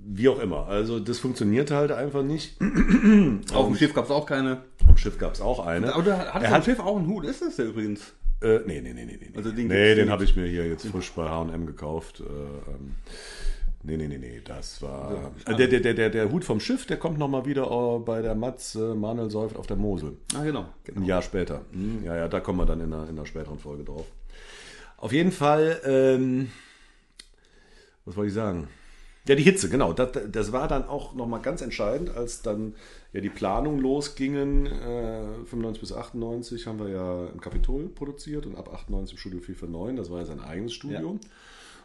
wie 0.03 0.27
auch 0.29 0.39
immer. 0.39 0.67
Also 0.67 0.99
das 0.99 1.19
funktioniert 1.19 1.71
halt 1.71 1.91
einfach 1.91 2.23
nicht. 2.23 2.57
Auf 3.53 3.67
dem 3.67 3.75
Schiff 3.75 3.93
gab 3.93 4.05
es 4.05 4.11
auch 4.11 4.25
keine. 4.25 4.63
Am 4.87 4.97
Schiff 4.97 5.17
gab 5.17 5.33
es 5.33 5.41
auch 5.41 5.65
eine. 5.65 5.93
Aber 5.93 6.05
Er 6.11 6.35
auf 6.35 6.41
hat- 6.43 6.57
dem 6.57 6.63
Schiff 6.63 6.79
auch 6.79 6.97
einen 6.97 7.07
Hut, 7.07 7.25
ist 7.25 7.41
das 7.41 7.55
der 7.57 7.67
übrigens? 7.67 8.13
Äh, 8.41 8.59
nee, 8.65 8.81
nee, 8.81 8.93
nee, 8.93 9.05
nee, 9.05 9.19
nee. 9.21 9.31
Also 9.35 9.51
den 9.51 9.67
nee, 9.67 9.93
den 9.95 10.09
habe 10.09 10.23
ich 10.23 10.35
mir 10.35 10.47
hier 10.47 10.67
jetzt 10.67 10.87
frisch 10.87 11.11
bei 11.11 11.29
H&M 11.29 11.65
gekauft. 11.67 12.21
Äh, 12.21 12.23
ähm, 12.23 12.95
nee, 13.83 13.97
nee, 13.97 14.07
nee, 14.07 14.17
nee, 14.17 14.41
das 14.43 14.81
war... 14.81 15.31
äh, 15.45 15.55
der, 15.55 15.67
der, 15.67 15.79
der, 15.81 15.93
der, 15.93 16.09
der 16.09 16.31
Hut 16.31 16.43
vom 16.43 16.59
Schiff, 16.59 16.87
der 16.87 16.97
kommt 16.97 17.19
nochmal 17.19 17.45
wieder 17.45 17.69
äh, 17.69 17.99
bei 17.99 18.23
der 18.23 18.33
Matz 18.33 18.73
äh, 18.73 18.95
Manuel 18.95 19.29
Säuft 19.29 19.55
auf 19.57 19.67
der 19.67 19.77
Mosel. 19.77 20.17
Ah, 20.35 20.43
genau. 20.43 20.61
Ein 20.61 20.67
genau. 20.95 21.05
Jahr 21.05 21.21
später. 21.21 21.61
Hm, 21.71 22.03
Ja, 22.03 22.15
ja, 22.15 22.27
da 22.27 22.39
kommen 22.39 22.57
wir 22.57 22.65
dann 22.65 22.79
in 22.81 22.91
einer, 22.91 23.03
in 23.07 23.17
einer 23.17 23.27
späteren 23.27 23.59
Folge 23.59 23.83
drauf. 23.83 24.07
Auf 24.97 25.13
jeden 25.13 25.31
Fall, 25.31 25.79
ähm, 25.85 26.49
was 28.05 28.15
wollte 28.17 28.29
ich 28.29 28.33
sagen? 28.33 28.67
Ja, 29.27 29.35
die 29.35 29.43
Hitze, 29.43 29.69
genau. 29.69 29.93
Das, 29.93 30.09
das 30.31 30.51
war 30.51 30.67
dann 30.67 30.85
auch 30.85 31.13
nochmal 31.13 31.41
ganz 31.41 31.61
entscheidend, 31.61 32.15
als 32.15 32.41
dann 32.41 32.73
ja 33.13 33.21
die 33.21 33.29
Planungen 33.29 33.79
losgingen. 33.79 34.65
Äh, 34.65 35.45
95 35.45 35.79
bis 35.79 35.93
98 35.93 36.65
haben 36.65 36.79
wir 36.79 36.89
ja 36.89 37.27
im 37.27 37.39
Kapitol 37.39 37.87
produziert 37.87 38.45
und 38.45 38.55
ab 38.55 38.73
98 38.73 39.13
im 39.13 39.17
Studio 39.19 39.39
449. 39.39 39.97
Das 39.97 40.11
war 40.11 40.19
ja 40.19 40.25
sein 40.25 40.39
eigenes 40.39 40.73
Studio. 40.73 41.19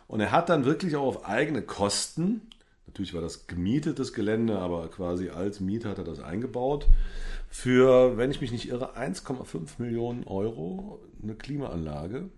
Und 0.09 0.21
er 0.21 0.33
hat 0.33 0.49
dann 0.49 0.65
wirklich 0.65 0.97
auch 0.97 1.05
auf 1.05 1.27
eigene 1.27 1.63
Kosten, 1.63 2.43
natürlich 2.87 3.13
war 3.13 3.21
das 3.21 3.47
gemietetes 3.47 4.13
Gelände, 4.13 4.59
aber 4.59 4.89
quasi 4.89 5.31
als 5.31 5.61
Mieter 5.61 5.91
hat 5.91 5.99
er 5.99 6.05
das 6.05 6.21
eingebaut, 6.21 6.87
für, 7.49 8.17
wenn 8.17 8.31
ich 8.31 8.41
mich 8.41 8.53
nicht 8.53 8.69
irre, 8.69 8.97
1,5 8.97 9.79
Millionen 9.79 10.25
Euro 10.25 11.01
eine 11.23 11.35
Klimaanlage, 11.35 12.31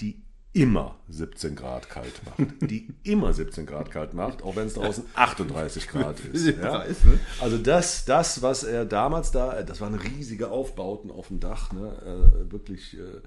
die 0.00 0.22
immer 0.54 0.96
17 1.08 1.56
Grad 1.56 1.88
kalt 1.88 2.20
macht. 2.24 2.70
Die 2.70 2.88
immer 3.04 3.32
17 3.32 3.64
Grad 3.64 3.90
kalt 3.90 4.12
macht, 4.12 4.42
auch 4.42 4.56
wenn 4.56 4.66
es 4.66 4.74
draußen 4.74 5.04
38 5.14 5.88
Grad 5.88 6.20
ist. 6.20 6.46
Ja? 6.46 6.78
Ne? 6.78 6.94
Also 7.40 7.58
das, 7.58 8.04
das, 8.04 8.42
was 8.42 8.62
er 8.62 8.84
damals 8.84 9.30
da, 9.30 9.62
das 9.62 9.80
waren 9.80 9.94
riesige 9.94 10.50
Aufbauten 10.50 11.10
auf 11.10 11.28
dem 11.28 11.40
Dach, 11.40 11.72
ne? 11.72 12.34
äh, 12.46 12.52
wirklich 12.52 12.98
äh, 12.98 13.20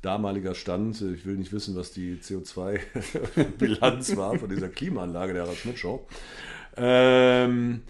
damaliger 0.00 0.54
Stand. 0.54 1.00
Ich 1.02 1.26
will 1.26 1.36
nicht 1.36 1.52
wissen, 1.52 1.76
was 1.76 1.92
die 1.92 2.16
CO2-Bilanz 2.16 4.12
war 4.16 4.38
von 4.38 4.48
dieser 4.48 4.68
Klimaanlage 4.68 5.34
der 5.34 5.42
Harald 5.42 5.58
Schmidt 5.58 5.78
Show. 5.78 6.06
Ähm, 6.76 7.82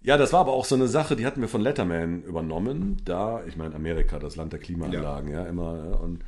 ja, 0.00 0.16
das 0.16 0.32
war 0.32 0.40
aber 0.40 0.52
auch 0.52 0.64
so 0.64 0.74
eine 0.74 0.88
Sache, 0.88 1.16
die 1.16 1.26
hatten 1.26 1.40
wir 1.40 1.48
von 1.48 1.60
Letterman 1.60 2.22
übernommen. 2.22 3.02
Da, 3.04 3.42
ich 3.46 3.56
meine, 3.56 3.74
Amerika, 3.74 4.18
das 4.18 4.36
Land 4.36 4.52
der 4.52 4.60
Klimaanlagen, 4.60 5.30
ja, 5.30 5.46
immer. 5.46 5.76
ja, 5.76 5.94
Und 5.96 6.24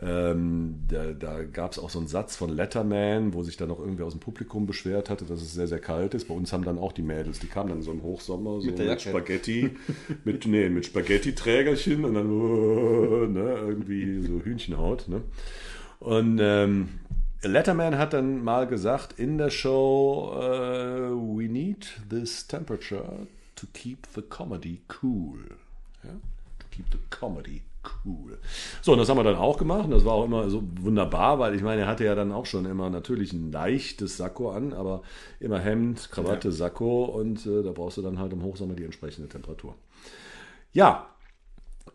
Ähm, 0.00 0.80
da 0.88 1.12
da 1.12 1.44
gab 1.44 1.70
es 1.70 1.78
auch 1.78 1.88
so 1.88 2.00
einen 2.00 2.08
Satz 2.08 2.34
von 2.34 2.50
Letterman, 2.50 3.32
wo 3.32 3.44
sich 3.44 3.56
dann 3.56 3.70
auch 3.70 3.78
irgendwie 3.78 4.02
aus 4.02 4.12
dem 4.12 4.20
Publikum 4.20 4.66
beschwert 4.66 5.08
hatte, 5.08 5.24
dass 5.24 5.40
es 5.40 5.54
sehr, 5.54 5.68
sehr 5.68 5.78
kalt 5.78 6.14
ist. 6.14 6.26
Bei 6.26 6.34
uns 6.34 6.52
haben 6.52 6.64
dann 6.64 6.78
auch 6.78 6.92
die 6.92 7.02
Mädels, 7.02 7.38
die 7.38 7.46
kamen 7.46 7.68
dann 7.68 7.82
so 7.82 7.92
im 7.92 8.02
Hochsommer 8.02 8.60
so 8.60 8.66
Mit 8.66 8.78
mit. 8.78 9.00
Spaghetti, 9.00 9.70
mit, 10.24 10.46
nee, 10.46 10.68
mit 10.68 10.86
Spaghetti-Trägerchen 10.86 12.04
und 12.04 12.14
dann 12.14 12.26
äh, 12.26 13.26
ne, 13.28 13.56
irgendwie 13.68 14.20
so 14.20 14.40
Hühnchenhaut. 14.40 15.06
Ne? 15.08 15.22
Und 16.00 16.40
ähm, 16.42 16.88
Letterman 17.42 17.96
hat 17.96 18.14
dann 18.14 18.42
mal 18.42 18.66
gesagt 18.66 19.20
in 19.20 19.38
der 19.38 19.50
Show, 19.50 20.32
äh, 20.34 21.10
we 21.12 21.48
need 21.48 22.00
this 22.10 22.48
temperature 22.48 23.28
to 23.54 23.68
keep 23.72 24.08
the 24.12 24.22
comedy 24.22 24.80
cool. 25.02 25.38
Ja? 26.02 26.10
To 26.10 26.66
keep 26.72 26.86
the 26.90 26.98
comedy 27.10 27.62
cool. 28.04 28.38
So, 28.82 28.92
und 28.92 28.98
das 28.98 29.08
haben 29.08 29.18
wir 29.18 29.24
dann 29.24 29.36
auch 29.36 29.58
gemacht. 29.58 29.84
Und 29.84 29.90
das 29.90 30.04
war 30.04 30.12
auch 30.14 30.24
immer 30.24 30.48
so 30.50 30.62
wunderbar, 30.80 31.38
weil 31.38 31.54
ich 31.54 31.62
meine, 31.62 31.82
er 31.82 31.86
hatte 31.86 32.04
ja 32.04 32.14
dann 32.14 32.32
auch 32.32 32.46
schon 32.46 32.66
immer 32.66 32.90
natürlich 32.90 33.32
ein 33.32 33.52
leichtes 33.52 34.16
Sakko 34.16 34.50
an, 34.50 34.72
aber 34.72 35.02
immer 35.40 35.58
Hemd, 35.58 36.10
Krawatte, 36.10 36.52
Sakko 36.52 37.04
und 37.04 37.46
äh, 37.46 37.62
da 37.62 37.72
brauchst 37.72 37.96
du 37.96 38.02
dann 38.02 38.18
halt 38.18 38.32
im 38.32 38.42
Hochsommer 38.42 38.74
die 38.74 38.84
entsprechende 38.84 39.28
Temperatur. 39.28 39.74
Ja, 40.72 41.08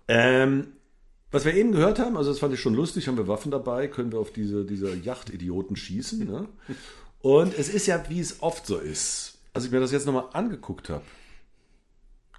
ähm, 0.07 0.67
was 1.31 1.45
wir 1.45 1.53
eben 1.53 1.71
gehört 1.71 1.99
haben, 1.99 2.17
also 2.17 2.31
das 2.31 2.39
fand 2.39 2.53
ich 2.53 2.59
schon 2.59 2.73
lustig, 2.73 3.07
haben 3.07 3.17
wir 3.17 3.27
Waffen 3.27 3.51
dabei, 3.51 3.87
können 3.87 4.11
wir 4.11 4.19
auf 4.19 4.31
diese, 4.31 4.65
diese 4.65 4.95
Yachtidioten 4.95 5.75
schießen. 5.75 6.25
Ne? 6.25 6.47
Und 7.21 7.57
es 7.57 7.69
ist 7.69 7.85
ja, 7.85 8.03
wie 8.09 8.19
es 8.19 8.41
oft 8.41 8.65
so 8.65 8.77
ist. 8.77 9.37
Als 9.53 9.65
ich 9.65 9.71
mir 9.71 9.79
das 9.79 9.91
jetzt 9.91 10.05
nochmal 10.05 10.25
angeguckt 10.33 10.89
habe, 10.89 11.03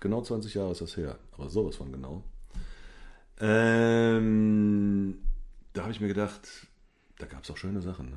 genau 0.01 0.23
20 0.23 0.55
Jahre 0.55 0.73
ist 0.73 0.81
das 0.81 0.97
her, 0.97 1.19
aber 1.33 1.51
sowas 1.51 1.77
von 1.77 1.93
genau. 1.93 2.25
Ähm, 3.40 5.18
da 5.72 5.83
habe 5.83 5.92
ich 5.92 6.00
mir 6.00 6.09
gedacht, 6.09 6.40
da 7.18 7.26
gab 7.26 7.44
es 7.44 7.50
auch 7.50 7.57
schöne 7.57 7.81
Sachen. 7.81 8.11
Ne? 8.11 8.16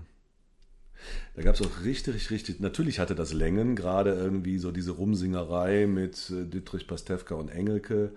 Da 1.36 1.41
gab 1.41 1.55
es 1.55 1.62
auch 1.62 1.83
richtig, 1.83 2.15
richtig, 2.15 2.31
richtig. 2.31 2.59
Natürlich 2.59 2.99
hatte 2.99 3.15
das 3.15 3.33
Längen, 3.33 3.75
gerade 3.75 4.13
irgendwie 4.13 4.57
so 4.57 4.71
diese 4.71 4.91
Rumsingerei 4.91 5.88
mit 5.88 6.29
äh, 6.29 6.45
Dietrich 6.45 6.88
Pastewka 6.88 7.36
und 7.36 7.49
Engelke. 7.49 8.12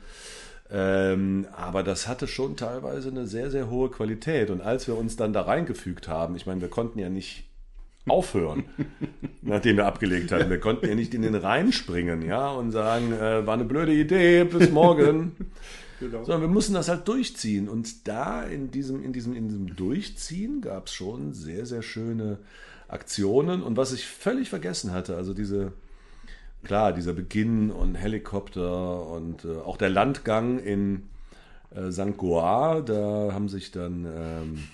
Ähm, 0.69 1.47
aber 1.53 1.83
das 1.83 2.09
hatte 2.09 2.27
schon 2.27 2.57
teilweise 2.57 3.11
eine 3.11 3.27
sehr, 3.27 3.51
sehr 3.51 3.71
hohe 3.71 3.91
Qualität. 3.91 4.51
Und 4.51 4.61
als 4.61 4.89
wir 4.89 4.97
uns 4.97 5.17
dann 5.17 5.33
da 5.33 5.43
reingefügt 5.43 6.09
haben, 6.09 6.35
ich 6.35 6.47
meine, 6.47 6.61
wir 6.61 6.69
konnten 6.69 6.99
ja 6.99 7.09
nicht 7.09 7.45
aufhören, 8.09 8.65
nachdem 9.43 9.77
wir 9.77 9.87
abgelegt 9.87 10.33
hatten. 10.33 10.51
Wir 10.51 10.61
konnten 10.61 10.89
ja 10.89 10.95
nicht 10.95 11.15
in 11.15 11.23
den 11.23 11.35
Rhein 11.35 11.73
springen, 11.73 12.23
ja, 12.23 12.51
und 12.51 12.73
sagen, 12.73 13.13
äh, 13.13 13.47
war 13.47 13.55
eine 13.55 13.65
blöde 13.65 13.93
Idee, 13.93 14.45
bis 14.45 14.71
morgen. 14.71 15.37
Sondern 16.01 16.41
wir 16.41 16.49
mussten 16.49 16.75
das 16.75 16.89
halt 16.89 17.09
durchziehen. 17.09 17.69
Und 17.69 18.07
da 18.09 18.43
in 18.43 18.71
diesem, 18.71 19.03
in 19.03 19.13
diesem, 19.13 19.35
in 19.35 19.49
diesem 19.49 19.77
Durchziehen 19.77 20.61
gab 20.61 20.87
es 20.87 20.95
schon 20.95 21.33
sehr, 21.33 21.67
sehr 21.67 21.83
schöne 21.83 22.39
Aktionen. 22.89 23.63
Und 23.63 23.77
was 23.77 23.93
ich 23.93 24.07
völlig 24.07 24.49
vergessen 24.49 24.93
hatte, 24.93 25.17
also 25.17 25.35
diese, 25.35 25.73
klar, 26.65 26.93
dieser 26.93 27.13
Beginn 27.13 27.71
und 27.71 27.95
Helikopter 27.95 29.07
und 29.07 29.45
äh, 29.45 29.57
auch 29.59 29.77
der 29.77 29.91
Landgang 29.91 30.59
in 30.59 31.09
äh, 31.75 31.91
St. 31.91 32.17
Goar, 32.17 32.83
da 32.83 33.33
haben 33.33 33.49
sich 33.49 33.71
dann 33.71 34.07
ähm, 34.07 34.65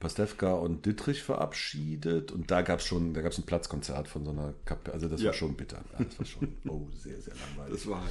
Pastewka 0.00 0.52
und 0.54 0.86
Dittrich 0.86 1.22
verabschiedet 1.22 2.30
und 2.30 2.50
da 2.50 2.62
gab 2.62 2.78
es 2.78 2.86
schon, 2.86 3.14
da 3.14 3.20
gab 3.20 3.32
es 3.32 3.38
ein 3.38 3.44
Platzkonzert 3.46 4.06
von 4.08 4.24
so 4.24 4.30
einer 4.30 4.54
Kapelle, 4.64 4.94
also 4.94 5.08
das 5.08 5.20
Ja. 5.20 5.28
war 5.28 5.34
schon 5.34 5.54
bitter. 5.54 5.78
Ja, 5.98 6.04
das 6.04 6.18
war 6.18 6.26
schon, 6.26 6.48
oh, 6.68 6.86
sehr, 6.94 7.20
sehr 7.20 7.34
langweilig. 7.34 7.74
Das 7.82 7.90
war 7.90 8.02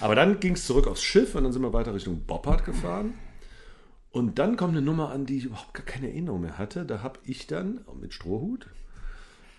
Aber 0.00 0.14
dann 0.14 0.38
ging 0.38 0.52
es 0.54 0.66
zurück 0.66 0.86
aufs 0.86 1.02
Schiff 1.02 1.34
und 1.34 1.42
dann 1.44 1.52
sind 1.52 1.62
wir 1.62 1.72
weiter 1.72 1.94
Richtung 1.94 2.20
Boppard 2.20 2.64
gefahren. 2.64 3.14
Und 4.12 4.38
dann 4.38 4.56
kommt 4.56 4.72
eine 4.76 4.82
Nummer 4.82 5.10
an, 5.10 5.24
die 5.26 5.38
ich 5.38 5.46
überhaupt 5.46 5.72
gar 5.74 5.86
keine 5.86 6.08
Erinnerung 6.08 6.42
mehr 6.42 6.58
hatte. 6.58 6.84
Da 6.84 7.02
habe 7.02 7.18
ich 7.24 7.46
dann 7.46 7.80
mit 8.00 8.12
Strohhut 8.12 8.66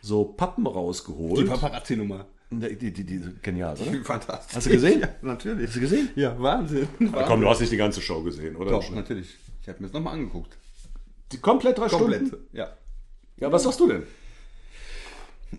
so 0.02 0.26
Pappen 0.26 0.68
rausgeholt. 0.68 1.40
die 1.40 1.50
Paparazzi-Nummer. 1.50 2.28
die, 2.52 2.78
die, 2.78 2.94
die, 2.94 3.04
die, 3.04 3.22
genial, 3.42 3.76
oder? 3.78 4.04
Fantastisch. 4.04 4.56
Hast 4.56 4.68
du 4.68 4.72
gesehen? 4.72 5.00
Ja, 5.02 5.10
natürlich. 5.24 5.68
Hast 5.68 5.76
du 5.76 5.80
gesehen? 5.80 6.10
Ja, 6.16 6.40
Wahnsinn. 6.40 6.88
Ah, 7.14 7.24
komm, 7.28 7.42
du 7.42 7.50
hast 7.50 7.62
nicht 7.62 7.72
die 7.72 7.78
ganze 7.78 8.00
Show 8.02 8.22
gesehen, 8.22 8.56
oder? 8.56 8.72
Doch, 8.72 8.90
natürlich. 8.92 9.36
Ich 9.62 9.68
habe 9.68 9.80
mir 9.80 9.88
das 9.88 9.94
nochmal 9.94 10.14
angeguckt. 10.14 10.58
Die 11.32 11.38
komplett 11.38 11.78
drei 11.78 11.88
Komplett. 11.88 12.28
Stunden? 12.28 12.46
Ja. 12.54 12.70
Ja, 13.38 13.52
was 13.52 13.64
sagst 13.64 13.80
du 13.80 13.88
denn? 13.88 14.04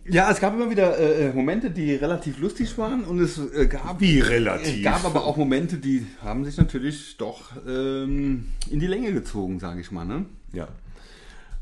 Ja, 0.09 0.31
es 0.31 0.40
gab 0.40 0.55
immer 0.55 0.70
wieder 0.70 0.98
äh, 0.98 1.33
Momente, 1.33 1.70
die 1.70 1.94
relativ 1.94 2.38
lustig 2.38 2.77
waren 2.79 3.05
und 3.05 3.20
es 3.20 3.38
äh, 3.38 3.66
gab, 3.66 4.00
Wie 4.00 4.18
es 4.18 4.29
relativ? 4.29 4.83
gab 4.83 5.05
aber 5.05 5.24
auch 5.24 5.37
Momente, 5.37 5.77
die 5.79 6.07
haben 6.22 6.44
sich 6.44 6.57
natürlich 6.57 7.16
doch 7.16 7.53
ähm, 7.66 8.46
in 8.70 8.81
die 8.81 8.87
Länge 8.88 9.12
gezogen, 9.12 9.61
sage 9.61 9.81
ich 9.81 9.90
mal. 9.92 10.05
Ne? 10.05 10.27
Ja. 10.53 10.68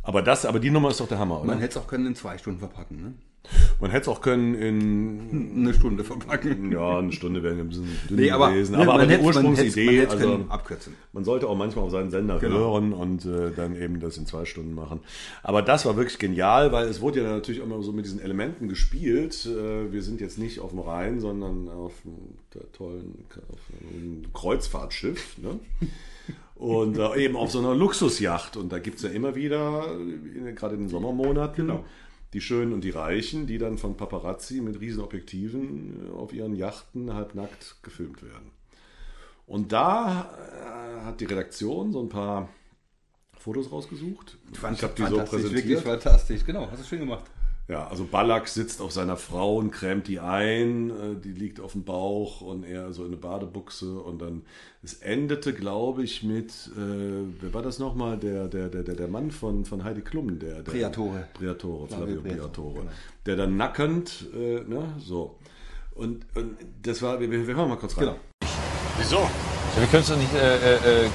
Aber 0.02 0.22
das, 0.22 0.46
aber 0.46 0.60
die 0.60 0.70
Nummer 0.70 0.90
ist 0.90 1.00
doch 1.00 1.08
der 1.08 1.18
Hammer, 1.18 1.38
oder? 1.38 1.46
Man 1.46 1.58
hätte 1.60 1.78
es 1.78 1.84
auch 1.84 1.86
können 1.86 2.06
in 2.06 2.14
zwei 2.14 2.38
Stunden 2.38 2.58
verpacken. 2.58 3.02
Ne? 3.02 3.14
Man 3.80 3.90
hätte 3.90 4.02
es 4.02 4.08
auch 4.08 4.20
können 4.20 4.54
in 4.54 5.52
Eine 5.56 5.74
Stunde 5.74 6.04
verpacken. 6.04 6.70
ja, 6.70 6.98
eine 6.98 7.10
Stunde 7.12 7.42
wäre 7.42 7.56
ein 7.56 7.68
bisschen 7.68 7.88
dünn 8.08 8.16
Nee, 8.18 8.30
aber, 8.30 8.50
gewesen. 8.52 8.72
ne, 8.76 8.78
Aber, 8.82 8.92
aber 8.92 8.98
man 9.00 9.08
die 9.08 9.14
hätte- 9.14 9.24
Ursprungsidee, 9.24 10.02
man 10.06 10.10
also 10.10 10.40
abkürzen. 10.48 10.94
man 11.12 11.24
sollte 11.24 11.48
auch 11.48 11.56
manchmal 11.56 11.84
auf 11.86 11.90
seinen 11.90 12.10
Sender 12.10 12.38
Genau. 12.38 12.56
hören 12.56 12.92
und 12.92 13.24
äh, 13.26 13.50
dann 13.54 13.74
eben 13.74 13.98
das 13.98 14.16
in 14.16 14.26
zwei 14.26 14.44
Stunden 14.44 14.74
machen. 14.74 15.00
Aber 15.42 15.60
das 15.62 15.84
war 15.84 15.96
wirklich 15.96 16.18
genial, 16.20 16.70
weil 16.70 16.86
es 16.86 17.00
wurde 17.00 17.22
ja 17.22 17.30
natürlich 17.32 17.60
immer 17.60 17.82
so 17.82 17.92
mit 17.92 18.04
diesen 18.04 18.20
Elementen 18.20 18.68
gespielt. 18.68 19.44
Äh, 19.46 19.92
wir 19.92 20.02
sind 20.02 20.20
jetzt 20.20 20.38
nicht 20.38 20.60
auf 20.60 20.70
dem 20.70 20.78
Rhein, 20.78 21.18
sondern 21.20 21.68
auf 21.68 21.92
einem 22.04 22.62
tollen 22.72 23.24
auf 23.50 23.58
einem 23.98 24.32
Kreuzfahrtschiff. 24.32 25.36
Ne? 25.38 25.58
Und 26.54 26.96
äh, 26.96 27.16
eben 27.24 27.34
auf 27.34 27.50
so 27.50 27.58
einer 27.58 27.74
Luxusjacht. 27.74 28.56
Und 28.56 28.70
da 28.72 28.78
gibt 28.78 28.98
es 28.98 29.02
ja 29.02 29.10
immer 29.10 29.34
wieder, 29.34 29.96
in, 29.98 30.54
gerade 30.54 30.74
in 30.76 30.82
den 30.82 30.88
Sommermonaten, 30.88 31.66
Genau. 31.66 31.84
Die 32.32 32.40
Schönen 32.40 32.72
und 32.72 32.82
die 32.82 32.90
Reichen, 32.90 33.46
die 33.46 33.58
dann 33.58 33.78
von 33.78 33.96
Paparazzi 33.96 34.60
mit 34.60 34.80
riesen 34.80 35.02
Objektiven 35.02 36.08
äh, 36.08 36.12
auf 36.12 36.32
ihren 36.32 36.54
Yachten 36.54 37.12
halbnackt 37.12 37.76
gefilmt 37.82 38.22
werden. 38.22 38.50
Und 39.46 39.72
da 39.72 40.30
äh, 41.00 41.04
hat 41.04 41.20
die 41.20 41.26
Redaktion 41.26 41.92
so 41.92 42.00
ein 42.00 42.08
paar 42.08 42.48
Fotos 43.38 43.70
rausgesucht. 43.72 44.38
ich 44.52 44.62
habe 44.62 44.94
die 44.96 45.02
so 45.02 45.16
fantastisch, 45.16 45.42
wirklich 45.42 45.50
präsentiert. 45.50 45.82
fantastisch. 45.82 46.44
Genau, 46.44 46.70
hast 46.70 46.82
du 46.82 46.86
schön 46.86 47.00
gemacht. 47.00 47.24
Ja, 47.68 47.86
also 47.86 48.04
Ballack 48.04 48.48
sitzt 48.48 48.80
auf 48.80 48.90
seiner 48.90 49.16
Frau 49.16 49.56
und 49.56 49.70
krämt 49.70 50.08
die 50.08 50.18
ein, 50.18 50.90
äh, 50.90 51.20
die 51.22 51.32
liegt 51.32 51.60
auf 51.60 51.72
dem 51.72 51.84
Bauch 51.84 52.40
und 52.40 52.64
er 52.64 52.92
so 52.92 53.02
in 53.02 53.08
eine 53.08 53.16
Badebuchse 53.16 54.00
und 54.00 54.20
dann, 54.20 54.42
es 54.82 54.94
endete, 54.94 55.54
glaube 55.54 56.02
ich, 56.02 56.24
mit, 56.24 56.50
äh, 56.76 57.24
wer 57.40 57.54
war 57.54 57.62
das 57.62 57.78
nochmal, 57.78 58.18
der, 58.18 58.48
der, 58.48 58.68
der, 58.68 58.82
der, 58.82 58.96
der 58.96 59.08
Mann 59.08 59.30
von, 59.30 59.64
von 59.64 59.84
Heidi 59.84 60.00
Klum, 60.00 60.40
der, 60.40 60.62
der 60.62 60.72
Briatore. 60.72 61.28
Briatore, 61.34 61.86
Flavio 61.86 62.20
Briatore, 62.20 62.80
genau. 62.80 62.90
der 63.26 63.36
dann 63.36 63.56
nackend, 63.56 64.26
äh, 64.34 64.60
ne, 64.64 64.94
so. 64.98 65.38
Und, 65.94 66.26
und 66.34 66.56
das 66.82 67.00
war, 67.00 67.20
wir, 67.20 67.30
wir 67.30 67.46
wir 67.46 67.54
hören 67.54 67.68
mal 67.68 67.76
kurz 67.76 67.96
rein. 67.96 68.06
Genau. 68.06 68.16
Wieso? 68.98 69.16
Ja, 69.16 69.80
wir 69.80 69.86
können 69.86 70.02
es 70.02 70.08
doch 70.08 70.16
nicht 70.16 70.34
äh, 70.34 70.56
äh, 70.56 71.04
äh, 71.04 71.10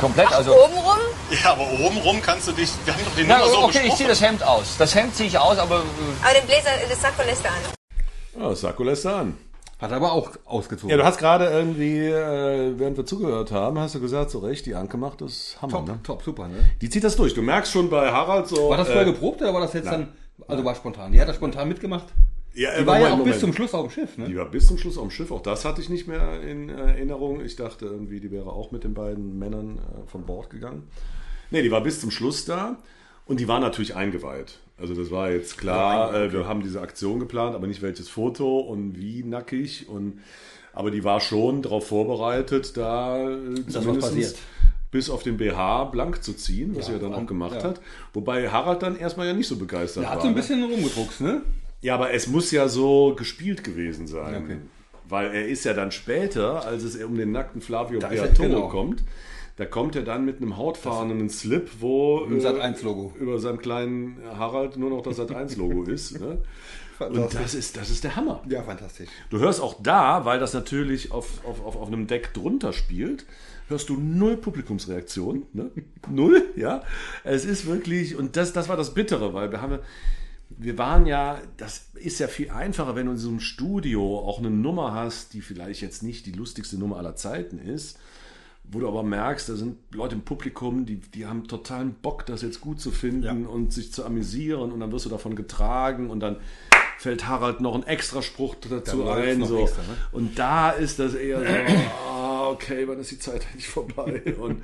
komplett, 0.00 0.32
also... 0.32 0.52
Obenrum? 0.52 0.98
Ja, 1.30 1.52
aber 1.52 1.70
obenrum 1.72 2.20
kannst 2.22 2.48
du 2.48 2.52
dich. 2.52 2.70
Wir 2.84 2.94
haben 2.94 3.04
doch 3.04 3.14
die 3.14 3.24
Na, 3.24 3.38
Nummer 3.38 3.50
so 3.50 3.64
okay, 3.64 3.82
ich 3.86 3.94
ziehe 3.94 4.08
das 4.08 4.20
Hemd 4.20 4.42
aus. 4.42 4.76
Das 4.78 4.94
Hemd 4.94 5.14
ziehe 5.14 5.28
ich 5.28 5.38
aus, 5.38 5.58
aber 5.58 5.76
äh, 5.76 6.24
Aber 6.24 6.34
den 6.34 6.46
Bläser, 6.46 6.70
das 6.88 7.00
Sakko 7.00 7.22
lässt 7.22 7.44
er 7.44 7.50
an. 7.50 7.58
Ja, 8.40 8.48
das 8.48 8.60
Sakko 8.60 8.82
lässt 8.82 9.04
er 9.04 9.16
an. 9.16 9.38
Hat 9.80 9.92
aber 9.92 10.12
auch 10.12 10.32
ausgezogen. 10.44 10.90
Ja, 10.90 10.98
du 10.98 11.04
hast 11.04 11.18
gerade 11.18 11.46
irgendwie, 11.46 12.06
äh, 12.06 12.78
während 12.78 12.98
wir 12.98 13.06
zugehört 13.06 13.50
haben, 13.50 13.78
hast 13.78 13.94
du 13.94 14.00
gesagt, 14.00 14.30
so 14.30 14.40
recht, 14.40 14.66
die 14.66 14.74
Anke 14.74 14.98
macht 14.98 15.22
das 15.22 15.56
Hammer, 15.62 15.72
top, 15.72 15.86
ne? 15.86 16.00
top, 16.02 16.22
super. 16.22 16.48
Ne? 16.48 16.56
Die 16.82 16.90
zieht 16.90 17.02
das 17.02 17.16
durch. 17.16 17.32
Du 17.32 17.40
merkst 17.40 17.72
schon 17.72 17.88
bei 17.88 18.10
Harald 18.10 18.46
so. 18.48 18.68
War 18.68 18.76
das 18.76 18.88
vorher 18.88 19.06
äh, 19.06 19.12
geprobt 19.12 19.40
oder 19.40 19.54
war 19.54 19.60
das 19.60 19.72
jetzt 19.72 19.86
nein. 19.86 20.08
dann, 20.38 20.48
also 20.48 20.64
war 20.64 20.74
spontan? 20.74 21.12
Die 21.12 21.20
hat 21.20 21.28
das 21.28 21.36
spontan 21.36 21.68
mitgemacht. 21.68 22.06
Ja, 22.54 22.70
Die 22.76 22.82
äh, 22.82 22.86
war 22.86 22.98
ja 22.98 23.10
Moment, 23.10 23.12
auch 23.20 23.24
bis 23.24 23.24
Moment. 23.24 23.40
zum 23.40 23.52
Schluss 23.54 23.74
auf 23.74 23.86
dem 23.86 23.90
Schiff, 23.92 24.10
Die 24.16 24.22
ne? 24.32 24.36
war 24.36 24.46
bis 24.50 24.66
zum 24.66 24.78
Schluss 24.78 24.96
auf 24.98 25.04
dem 25.04 25.10
Schiff. 25.10 25.30
Auch 25.30 25.42
das 25.42 25.64
hatte 25.64 25.80
ich 25.80 25.88
nicht 25.88 26.08
mehr 26.08 26.40
in 26.42 26.68
äh, 26.68 26.72
Erinnerung. 26.74 27.40
Ich 27.44 27.56
dachte 27.56 27.86
irgendwie, 27.86 28.20
die 28.20 28.30
wäre 28.30 28.50
auch 28.52 28.72
mit 28.72 28.84
den 28.84 28.94
beiden 28.94 29.38
Männern 29.38 29.78
äh, 29.78 30.10
von 30.10 30.24
Bord 30.26 30.50
gegangen. 30.50 30.84
Nee, 31.50 31.62
die 31.62 31.70
war 31.70 31.80
bis 31.82 32.00
zum 32.00 32.10
Schluss 32.10 32.44
da. 32.44 32.78
Und 33.26 33.38
die 33.38 33.46
war 33.46 33.60
natürlich 33.60 33.94
eingeweiht. 33.94 34.58
Also 34.76 34.94
das 34.94 35.10
war 35.12 35.30
jetzt 35.30 35.58
klar, 35.58 36.12
Ja, 36.12 36.24
äh, 36.24 36.32
wir 36.32 36.48
haben 36.48 36.62
diese 36.62 36.80
Aktion 36.80 37.20
geplant, 37.20 37.54
aber 37.54 37.66
nicht 37.68 37.82
welches 37.82 38.08
Foto 38.08 38.58
und 38.60 38.98
wie 39.00 39.22
nackig. 39.22 39.88
Und, 39.88 40.20
aber 40.72 40.90
die 40.90 41.04
war 41.04 41.20
schon 41.20 41.62
darauf 41.62 41.86
vorbereitet, 41.86 42.76
da 42.76 43.28
zumindest 43.68 44.38
bis 44.90 45.08
auf 45.08 45.22
den 45.22 45.36
BH 45.36 45.84
blank 45.84 46.24
zu 46.24 46.32
ziehen, 46.32 46.74
was 46.74 46.88
Ja, 46.88 46.94
er 46.94 46.98
dann 47.00 47.14
auch 47.14 47.26
gemacht 47.26 47.56
ja. 47.56 47.62
hat. 47.62 47.80
Wobei 48.12 48.48
Harald 48.50 48.82
dann 48.82 48.96
erstmal 48.98 49.28
ja 49.28 49.32
nicht 49.34 49.46
so 49.46 49.54
begeistert 49.56 50.02
Er 50.02 50.08
war. 50.08 50.14
hat 50.16 50.22
so 50.22 50.26
ein 50.28 50.34
ne? 50.34 50.40
bisschen 50.40 50.64
rumgedruckst, 50.64 51.20
ne? 51.20 51.42
Ja, 51.82 51.94
aber 51.94 52.12
es 52.12 52.26
muss 52.26 52.50
ja 52.50 52.68
so 52.68 53.14
gespielt 53.14 53.64
gewesen 53.64 54.06
sein. 54.06 54.44
Okay. 54.44 54.56
Weil 55.08 55.34
er 55.34 55.48
ist 55.48 55.64
ja 55.64 55.74
dann 55.74 55.90
später, 55.90 56.64
als 56.64 56.84
es 56.84 57.02
um 57.02 57.16
den 57.16 57.32
nackten 57.32 57.60
Flavio 57.60 57.98
Da 57.98 58.08
Briatore 58.08 58.48
genau. 58.48 58.68
kommt, 58.68 59.02
da 59.56 59.66
kommt 59.66 59.96
er 59.96 60.02
dann 60.02 60.24
mit 60.24 60.38
einem 60.38 60.56
hautfahrenden 60.56 61.28
Slip, 61.28 61.70
wo 61.80 62.26
äh, 62.30 62.40
Sat.1-Logo. 62.40 63.14
über 63.18 63.38
seinem 63.38 63.58
kleinen 63.58 64.18
Harald 64.38 64.76
nur 64.76 64.90
noch 64.90 65.02
das 65.02 65.18
Sat1-Logo 65.18 65.82
ist. 65.84 66.20
Ne? 66.20 66.38
Und 66.98 67.34
das 67.34 67.54
ist, 67.54 67.76
das 67.76 67.90
ist 67.90 68.04
der 68.04 68.16
Hammer. 68.16 68.42
Ja, 68.48 68.62
fantastisch. 68.62 69.08
Du 69.30 69.38
hörst 69.38 69.60
auch 69.60 69.76
da, 69.82 70.24
weil 70.24 70.38
das 70.38 70.54
natürlich 70.54 71.12
auf, 71.12 71.44
auf, 71.44 71.64
auf, 71.64 71.76
auf 71.76 71.88
einem 71.88 72.06
Deck 72.06 72.34
drunter 72.34 72.72
spielt, 72.72 73.26
hörst 73.68 73.88
du 73.88 73.96
null 73.96 74.36
Publikumsreaktion. 74.36 75.44
Ne? 75.52 75.70
Null, 76.10 76.44
ja. 76.56 76.82
Es 77.24 77.44
ist 77.44 77.66
wirklich, 77.66 78.16
und 78.16 78.36
das, 78.36 78.52
das 78.52 78.68
war 78.68 78.76
das 78.76 78.94
Bittere, 78.94 79.32
weil 79.32 79.50
wir 79.50 79.62
haben, 79.62 79.78
wir 80.62 80.76
waren 80.76 81.06
ja, 81.06 81.40
das 81.56 81.88
ist 81.94 82.20
ja 82.20 82.28
viel 82.28 82.50
einfacher, 82.50 82.94
wenn 82.94 83.06
du 83.06 83.12
in 83.12 83.18
so 83.18 83.30
einem 83.30 83.40
Studio 83.40 84.18
auch 84.18 84.38
eine 84.38 84.50
Nummer 84.50 84.92
hast, 84.92 85.32
die 85.32 85.40
vielleicht 85.40 85.80
jetzt 85.80 86.02
nicht 86.02 86.26
die 86.26 86.32
lustigste 86.32 86.76
Nummer 86.78 86.98
aller 86.98 87.16
Zeiten 87.16 87.58
ist, 87.58 87.98
wo 88.64 88.78
du 88.80 88.86
aber 88.86 89.02
merkst, 89.02 89.48
da 89.48 89.54
sind 89.56 89.78
Leute 89.92 90.16
im 90.16 90.20
Publikum, 90.22 90.84
die, 90.84 90.96
die 90.96 91.26
haben 91.26 91.48
totalen 91.48 91.94
Bock, 91.94 92.26
das 92.26 92.42
jetzt 92.42 92.60
gut 92.60 92.78
zu 92.80 92.90
finden 92.90 93.22
Ja. 93.22 93.32
und 93.32 93.72
sich 93.72 93.92
zu 93.92 94.04
amüsieren 94.04 94.70
und 94.70 94.80
dann 94.80 94.92
wirst 94.92 95.06
du 95.06 95.10
davon 95.10 95.34
getragen 95.34 96.10
und 96.10 96.20
dann 96.20 96.36
fällt 97.00 97.26
Harald 97.26 97.62
noch 97.62 97.74
ein 97.74 97.82
Extraspruch 97.84 98.56
dazu 98.56 98.98
läuft's 98.98 99.26
ein. 99.26 99.44
So. 99.46 99.58
extra, 99.60 99.80
ne? 99.82 99.96
Und 100.12 100.38
da 100.38 100.70
ist 100.70 100.98
das 100.98 101.14
eher 101.14 101.38
so, 101.40 101.46
ah, 102.10 102.48
okay, 102.50 102.86
wann 102.86 102.98
ist 103.00 103.10
die 103.10 103.18
Zeit 103.18 103.46
eigentlich 103.50 103.68
vorbei? 103.68 104.22
Und, 104.38 104.62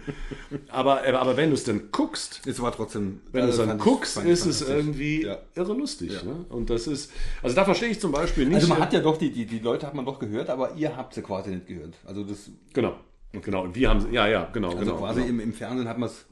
aber, 0.69 1.03
aber 1.03 1.39
wenn 1.39 1.49
du 1.49 1.55
es 1.55 1.65
dann 1.65 1.91
guckst, 1.91 2.43
Es 2.47 2.61
war 2.61 2.73
trotzdem. 2.73 3.23
wenn 3.33 3.47
du 3.47 3.49
es 3.53 3.59
äh, 3.59 3.67
dann 3.67 3.79
guckst, 3.79 4.19
ist 4.19 4.45
es 4.45 4.61
irgendwie 4.61 5.25
Ja. 5.25 5.39
irre 5.55 5.73
lustig. 5.73 6.13
Ja. 6.13 6.23
Ne? 6.25 6.45
Und 6.51 6.69
das 6.69 6.87
ist, 6.87 7.11
also 7.43 7.57
da 7.57 7.65
verstehe 7.65 7.89
ich 7.89 8.01
zum 8.01 8.13
Beispiel 8.13 8.45
nicht. 8.45 8.57
Also 8.57 8.69
man 8.69 8.81
hat 8.81 8.93
ja 8.93 9.01
doch, 9.01 9.17
die, 9.17 9.31
die, 9.31 9.47
die 9.47 9.61
Leute 9.61 9.87
hat 9.87 9.95
man 9.95 10.05
doch 10.05 10.19
gehört, 10.19 10.51
aber 10.51 10.75
ihr 10.75 10.95
habt 10.95 11.15
sie 11.15 11.23
quasi 11.23 11.51
nicht 11.51 11.67
gehört. 11.67 11.95
Also 12.05 12.23
das, 12.23 12.51
genau, 12.75 12.97
genau. 13.33 13.63
Und 13.63 13.75
wir 13.75 13.89
haben, 13.89 14.13
ja, 14.13 14.27
ja, 14.29 14.45
genau. 14.53 14.69
also 14.69 14.81
genau, 14.81 14.97
quasi 14.99 15.21
genau. 15.21 15.33
Im, 15.33 15.41
im 15.41 15.53
Fernsehen 15.55 15.89
hat 15.89 15.97
man 15.97 16.11
es. 16.11 16.27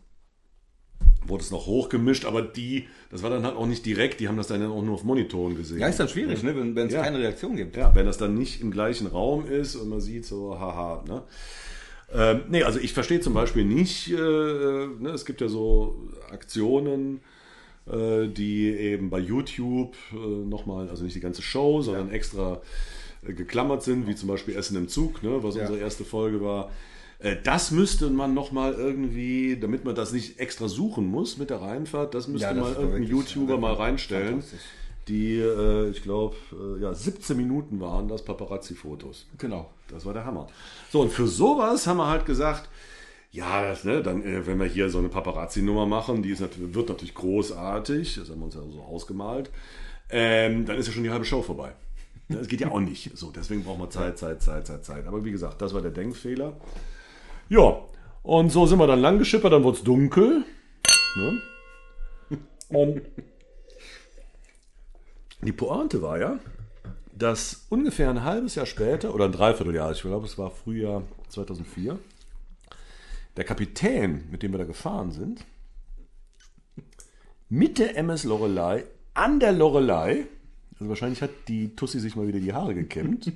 Wurde 1.26 1.42
es 1.42 1.50
noch 1.50 1.66
hochgemischt, 1.66 2.24
aber 2.24 2.42
die, 2.42 2.88
das 3.10 3.22
war 3.22 3.30
dann 3.30 3.44
halt 3.44 3.56
auch 3.56 3.66
nicht 3.66 3.84
direkt, 3.86 4.20
die 4.20 4.28
haben 4.28 4.36
das 4.36 4.46
dann 4.48 4.64
auch 4.66 4.82
nur 4.82 4.94
auf 4.94 5.04
Monitoren 5.04 5.56
gesehen. 5.56 5.78
Ja, 5.78 5.88
ist 5.88 5.98
dann 6.00 6.08
schwierig, 6.08 6.42
ne, 6.42 6.54
wenn 6.74 6.86
es 6.86 6.92
Ja. 6.94 7.02
keine 7.02 7.18
Reaktion 7.18 7.56
gibt. 7.56 7.76
Ja, 7.76 7.94
wenn 7.94 8.06
das 8.06 8.18
dann 8.18 8.34
nicht 8.36 8.60
im 8.60 8.70
gleichen 8.70 9.06
Raum 9.06 9.46
ist 9.46 9.76
und 9.76 9.88
man 9.88 10.00
sieht 10.00 10.24
so, 10.24 10.58
haha, 10.58 11.02
ne? 11.08 11.22
Ähm, 12.12 12.42
nee, 12.50 12.62
also 12.62 12.78
ich 12.78 12.92
verstehe 12.92 13.20
zum 13.20 13.34
Beispiel 13.34 13.64
nicht, 13.64 14.10
äh, 14.10 14.14
ne, 14.14 15.10
es 15.14 15.24
gibt 15.24 15.40
ja 15.40 15.48
so 15.48 15.96
Aktionen, 16.30 17.20
äh, 17.90 18.28
die 18.28 18.68
eben 18.68 19.10
bei 19.10 19.18
YouTube 19.18 19.96
äh, 20.12 20.16
nochmal, 20.16 20.88
also 20.90 21.04
nicht 21.04 21.16
die 21.16 21.20
ganze 21.20 21.42
Show, 21.42 21.82
sondern 21.82 22.10
extra 22.10 22.60
äh, 23.26 23.32
geklammert 23.32 23.82
sind, 23.82 24.06
wie 24.06 24.14
zum 24.14 24.28
Beispiel 24.28 24.54
Essen 24.54 24.76
im 24.76 24.88
Zug, 24.88 25.22
ne, 25.22 25.42
was 25.42 25.56
Ja. 25.56 25.62
unsere 25.62 25.78
erste 25.78 26.04
Folge 26.04 26.40
war. 26.42 26.70
Äh, 27.24 27.36
Das 27.42 27.70
müsste 27.70 28.10
man 28.10 28.34
nochmal 28.34 28.74
irgendwie, 28.74 29.58
damit 29.58 29.84
man 29.84 29.94
das 29.94 30.12
nicht 30.12 30.38
extra 30.38 30.68
suchen 30.68 31.06
muss 31.06 31.38
mit 31.38 31.50
der 31.50 31.60
Reinfahrt, 31.62 32.14
das 32.14 32.28
müsste 32.28 32.48
Ja, 32.48 32.54
das 32.54 32.62
mal 32.62 32.74
irgendein 32.74 33.04
YouTuber 33.04 33.56
mal 33.58 33.72
reinstellen. 33.74 34.44
Die, 35.08 35.38
äh, 35.38 35.90
ich 35.90 36.02
glaube, 36.02 36.36
äh, 36.52 36.82
ja, 36.82 36.94
17 36.94 37.36
Minuten 37.36 37.80
waren 37.80 38.08
das 38.08 38.24
Paparazzi-Fotos. 38.24 39.26
Genau. 39.38 39.70
Das 39.88 40.06
war 40.06 40.14
der 40.14 40.24
Hammer. 40.24 40.46
So, 40.90 41.02
und 41.02 41.12
für 41.12 41.26
sowas 41.26 41.86
haben 41.86 41.98
wir 41.98 42.08
halt 42.08 42.24
gesagt, 42.24 42.70
ja, 43.30 43.62
das, 43.62 43.84
ne, 43.84 44.02
dann, 44.02 44.22
äh, 44.22 44.46
wenn 44.46 44.58
wir 44.58 44.66
hier 44.66 44.88
so 44.88 44.98
eine 44.98 45.08
Paparazzi-Nummer 45.08 45.86
machen, 45.86 46.22
die 46.22 46.30
ist 46.30 46.40
natürlich, 46.40 46.74
wird 46.74 46.88
natürlich 46.88 47.14
großartig, 47.14 48.14
das 48.14 48.30
haben 48.30 48.38
wir 48.38 48.44
uns 48.46 48.54
ja 48.54 48.62
so 48.62 48.80
ausgemalt, 48.80 49.50
ähm, 50.08 50.64
dann 50.64 50.76
ist 50.78 50.86
ja 50.86 50.92
schon 50.92 51.02
die 51.02 51.10
halbe 51.10 51.24
Show 51.24 51.42
vorbei. 51.42 51.72
Das 52.28 52.48
geht 52.48 52.60
ja 52.62 52.70
auch 52.70 52.80
nicht. 52.80 53.16
So, 53.18 53.30
deswegen 53.30 53.64
brauchen 53.64 53.80
wir 53.80 53.90
Zeit, 53.90 54.16
Zeit, 54.16 54.40
Zeit, 54.40 54.66
Zeit, 54.66 54.84
Zeit. 54.84 55.06
Aber 55.06 55.22
wie 55.24 55.30
gesagt, 55.32 55.60
das 55.60 55.74
war 55.74 55.82
der 55.82 55.90
Denkfehler. 55.90 56.56
Ja, 57.48 57.78
und 58.22 58.50
so 58.50 58.66
sind 58.66 58.78
wir 58.78 58.86
dann 58.86 59.00
lang 59.00 59.18
geschippert, 59.18 59.52
dann 59.52 59.64
wurde 59.64 59.78
es 59.78 59.84
dunkel. 59.84 60.44
Ne? 61.16 61.42
Und 62.68 63.02
die 65.42 65.52
Pointe 65.52 66.00
war 66.00 66.18
ja, 66.18 66.38
dass 67.12 67.66
ungefähr 67.68 68.10
ein 68.10 68.24
halbes 68.24 68.54
Jahr 68.54 68.66
später, 68.66 69.14
oder 69.14 69.26
ein 69.26 69.32
Dreivierteljahr, 69.32 69.92
ich 69.92 70.02
glaube, 70.02 70.26
es 70.26 70.38
war 70.38 70.50
Frühjahr 70.50 71.02
2004, 71.28 71.98
der 73.36 73.44
Kapitän, 73.44 74.24
mit 74.30 74.42
dem 74.42 74.52
wir 74.52 74.58
da 74.58 74.64
gefahren 74.64 75.10
sind, 75.10 75.44
mit 77.48 77.78
der 77.78 77.96
MS 77.96 78.24
Lorelei 78.24 78.84
an 79.12 79.38
der 79.38 79.52
Lorelei, 79.52 80.26
also 80.72 80.88
wahrscheinlich 80.88 81.22
hat 81.22 81.30
die 81.46 81.76
Tussi 81.76 82.00
sich 82.00 82.16
mal 82.16 82.26
wieder 82.26 82.40
die 82.40 82.52
Haare 82.52 82.74
gekämmt, 82.74 83.32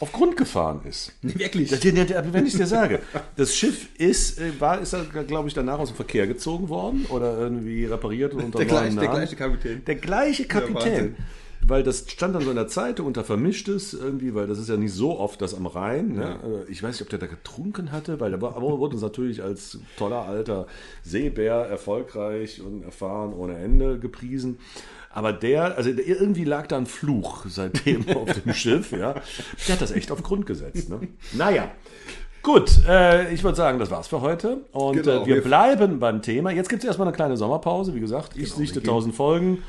auf 0.00 0.12
Grund 0.12 0.36
gefahren 0.36 0.80
ist. 0.88 1.12
Wirklich? 1.22 1.70
Wenn 1.84 2.46
ich 2.46 2.56
dir 2.56 2.66
sage, 2.66 3.00
das 3.36 3.54
Schiff 3.54 3.88
ist, 3.98 4.40
äh, 4.40 4.58
war, 4.58 4.80
ist, 4.80 4.96
glaube 5.28 5.46
ich, 5.48 5.54
danach 5.54 5.78
aus 5.78 5.90
dem 5.90 5.96
Verkehr 5.96 6.26
gezogen 6.26 6.68
worden 6.68 7.06
oder 7.10 7.38
irgendwie 7.38 7.84
repariert 7.84 8.34
und 8.34 8.44
unter 8.44 8.58
Der 8.58 8.66
gleich- 8.66 8.94
der 8.96 9.08
gleiche 9.08 9.36
Kapitän. 9.36 9.84
Der 9.84 9.94
gleiche 9.96 10.44
Kapitän. 10.46 10.74
Wahnsinn. 10.74 11.16
weil 11.62 11.82
das 11.82 12.06
stand 12.08 12.34
dann 12.34 12.42
so 12.42 12.48
in 12.48 12.56
der 12.56 12.68
Zeitung 12.68 13.06
unter 13.06 13.22
Vermischtes 13.22 13.92
irgendwie, 13.92 14.34
weil 14.34 14.46
das 14.46 14.58
ist 14.58 14.70
ja 14.70 14.78
nicht 14.78 14.94
so 14.94 15.18
oft 15.18 15.42
das 15.42 15.54
am 15.54 15.66
Rhein. 15.66 16.14
Ne? 16.14 16.38
Äh, 16.66 16.72
Ich 16.72 16.82
weiß 16.82 16.94
nicht, 16.94 17.02
ob 17.02 17.10
der 17.10 17.18
da 17.18 17.26
getrunken 17.26 17.92
hatte, 17.92 18.18
weil 18.18 18.30
der 18.30 18.40
wurde 18.40 18.94
uns 18.94 19.02
natürlich 19.02 19.42
als 19.42 19.78
toller 19.98 20.22
alter 20.22 20.66
Seebär 21.02 21.56
erfolgreich 21.66 22.62
und 22.62 22.82
erfahren 22.82 23.34
ohne 23.34 23.58
Ende 23.58 23.98
gepriesen. 23.98 24.58
Aber 25.12 25.32
der, 25.32 25.76
also 25.76 25.90
irgendwie 25.90 26.44
lag 26.44 26.66
da 26.68 26.76
ein 26.76 26.86
Fluch 26.86 27.44
seitdem 27.48 28.04
auf 28.16 28.32
dem 28.40 28.54
Schiff, 28.54 28.92
ja. 28.92 29.14
Der 29.66 29.74
hat 29.74 29.80
das 29.82 29.90
echt 29.90 30.10
auf 30.12 30.22
Grund 30.22 30.46
gesetzt. 30.46 30.88
Ne? 30.88 31.08
Naja. 31.32 31.70
Gut, 32.42 32.70
äh, 32.88 33.32
ich 33.34 33.42
würde 33.44 33.56
sagen, 33.56 33.78
das 33.78 33.90
war's 33.90 34.08
für 34.08 34.20
heute. 34.22 34.58
Und 34.72 35.02
Genau, 35.02 35.22
äh, 35.22 35.26
wir 35.26 35.34
wir- 35.36 35.42
bleiben 35.42 35.98
beim 35.98 36.22
Thema. 36.22 36.50
Jetzt 36.50 36.68
gibt 36.70 36.82
es 36.82 36.86
erstmal 36.86 37.08
eine 37.08 37.14
kleine 37.16 37.36
Sommerpause. 37.36 37.94
Wie 37.94 38.00
gesagt, 38.00 38.36
ich 38.36 38.52
sichte 38.52 38.76
wir 38.76 38.82
gehen- 38.82 38.90
1000 38.90 39.14
Folgen. 39.14 39.62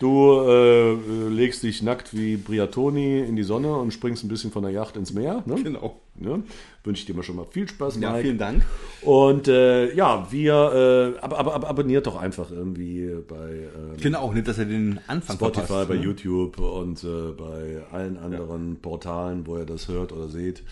Du 0.00 0.40
äh, 0.40 0.94
legst 1.28 1.62
dich 1.62 1.80
nackt 1.82 2.16
wie 2.16 2.36
Briatoni 2.36 3.20
in 3.20 3.36
die 3.36 3.44
Sonne 3.44 3.72
und 3.76 3.92
springst 3.92 4.24
ein 4.24 4.28
bisschen 4.28 4.50
von 4.50 4.64
der 4.64 4.72
Yacht 4.72 4.96
ins 4.96 5.12
Meer. 5.12 5.44
Ne? 5.46 5.62
Genau. 5.62 6.00
Ne? 6.16 6.42
Wünsche 6.82 7.00
ich 7.00 7.06
dir 7.06 7.14
mal 7.14 7.22
schon 7.22 7.36
mal 7.36 7.46
viel 7.48 7.68
Spaß, 7.68 7.98
Ja, 8.00 8.10
Mike. 8.10 8.22
vielen 8.24 8.38
Dank. 8.38 8.64
Und 9.02 9.46
äh, 9.46 9.94
ja, 9.94 10.26
wir, 10.30 11.14
äh, 11.16 11.18
aber, 11.20 11.38
aber, 11.38 11.54
aber 11.54 11.68
abonniert 11.68 12.06
doch 12.08 12.16
einfach 12.20 12.50
irgendwie 12.50 13.08
bei 13.26 13.50
ähm, 13.50 13.92
Ich 13.96 14.02
finde 14.02 14.20
auch 14.20 14.34
nicht, 14.34 14.48
dass 14.48 14.58
er 14.58 14.64
den 14.64 14.98
Anfang 15.06 15.36
Spotify, 15.36 15.66
verpasst, 15.66 15.88
bei 15.88 15.96
ne? 15.96 16.02
YouTube 16.02 16.58
und 16.58 17.04
äh, 17.04 17.30
bei 17.32 17.82
allen 17.92 18.16
anderen 18.16 18.76
Portalen, 18.80 19.46
wo 19.46 19.58
ihr 19.58 19.64
das 19.64 19.86
hört 19.88 20.12
oder 20.12 20.28
seht. 20.28 20.64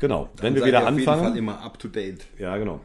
Genau, 0.00 0.28
wenn 0.40 0.54
wir 0.54 0.64
wieder 0.64 0.80
ihr 0.80 0.88
auf 0.88 0.90
jeden 0.96 1.08
anfangen. 1.08 1.28
Fall 1.30 1.38
immer 1.38 1.60
up 1.62 1.78
to 1.78 1.88
date. 1.88 2.26
Ja, 2.38 2.56
genau. 2.56 2.80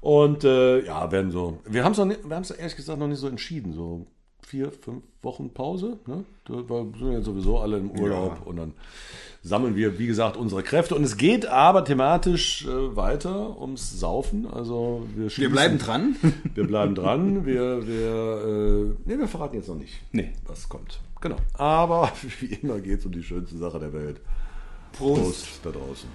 Und 0.00 0.44
äh, 0.44 0.84
ja, 0.84 1.10
werden 1.10 1.30
so. 1.32 1.58
Wir 1.68 1.84
haben 1.84 1.92
es 1.92 1.98
wir 1.98 2.34
haben's 2.36 2.50
ehrlich 2.50 2.76
gesagt 2.76 2.98
noch 2.98 3.08
nicht 3.08 3.18
so 3.18 3.28
entschieden. 3.28 3.72
So 3.72 4.06
vier, 4.46 4.70
fünf 4.70 5.02
Wochen 5.22 5.50
Pause. 5.50 5.98
Ne? 6.06 6.24
Wir 6.46 6.64
sind 6.98 7.12
ja 7.12 7.20
sowieso 7.20 7.58
alle 7.58 7.78
im 7.78 7.90
Urlaub 7.90 8.36
ja. 8.38 8.42
und 8.44 8.56
dann 8.56 8.74
sammeln 9.42 9.74
wir, 9.74 9.98
wie 9.98 10.06
gesagt, 10.06 10.36
unsere 10.36 10.62
Kräfte. 10.62 10.94
Und 10.94 11.02
es 11.02 11.16
geht 11.16 11.46
aber 11.46 11.84
thematisch 11.84 12.64
äh, 12.64 12.96
weiter 12.96 13.60
ums 13.60 13.98
Saufen. 13.98 14.46
Also 14.46 15.04
wir, 15.16 15.36
wir 15.36 15.50
bleiben 15.50 15.78
dran. 15.78 16.16
Wir 16.54 16.66
bleiben 16.66 16.94
dran. 16.94 17.44
wir, 17.44 17.86
wir, 17.86 18.94
äh, 18.94 18.94
nee, 19.04 19.18
wir 19.18 19.28
verraten 19.28 19.56
jetzt 19.56 19.68
noch 19.68 19.76
nicht, 19.76 19.94
nee. 20.12 20.32
was 20.46 20.68
kommt. 20.68 21.00
Genau. 21.20 21.36
Aber 21.54 22.12
wie 22.40 22.46
immer 22.46 22.78
geht 22.80 23.00
es 23.00 23.06
um 23.06 23.12
die 23.12 23.22
schönste 23.22 23.58
Sache 23.58 23.80
der 23.80 23.92
Welt. 23.92 24.20
Prost, 24.92 25.22
Prost 25.22 25.60
da 25.64 25.70
draußen. 25.70 26.08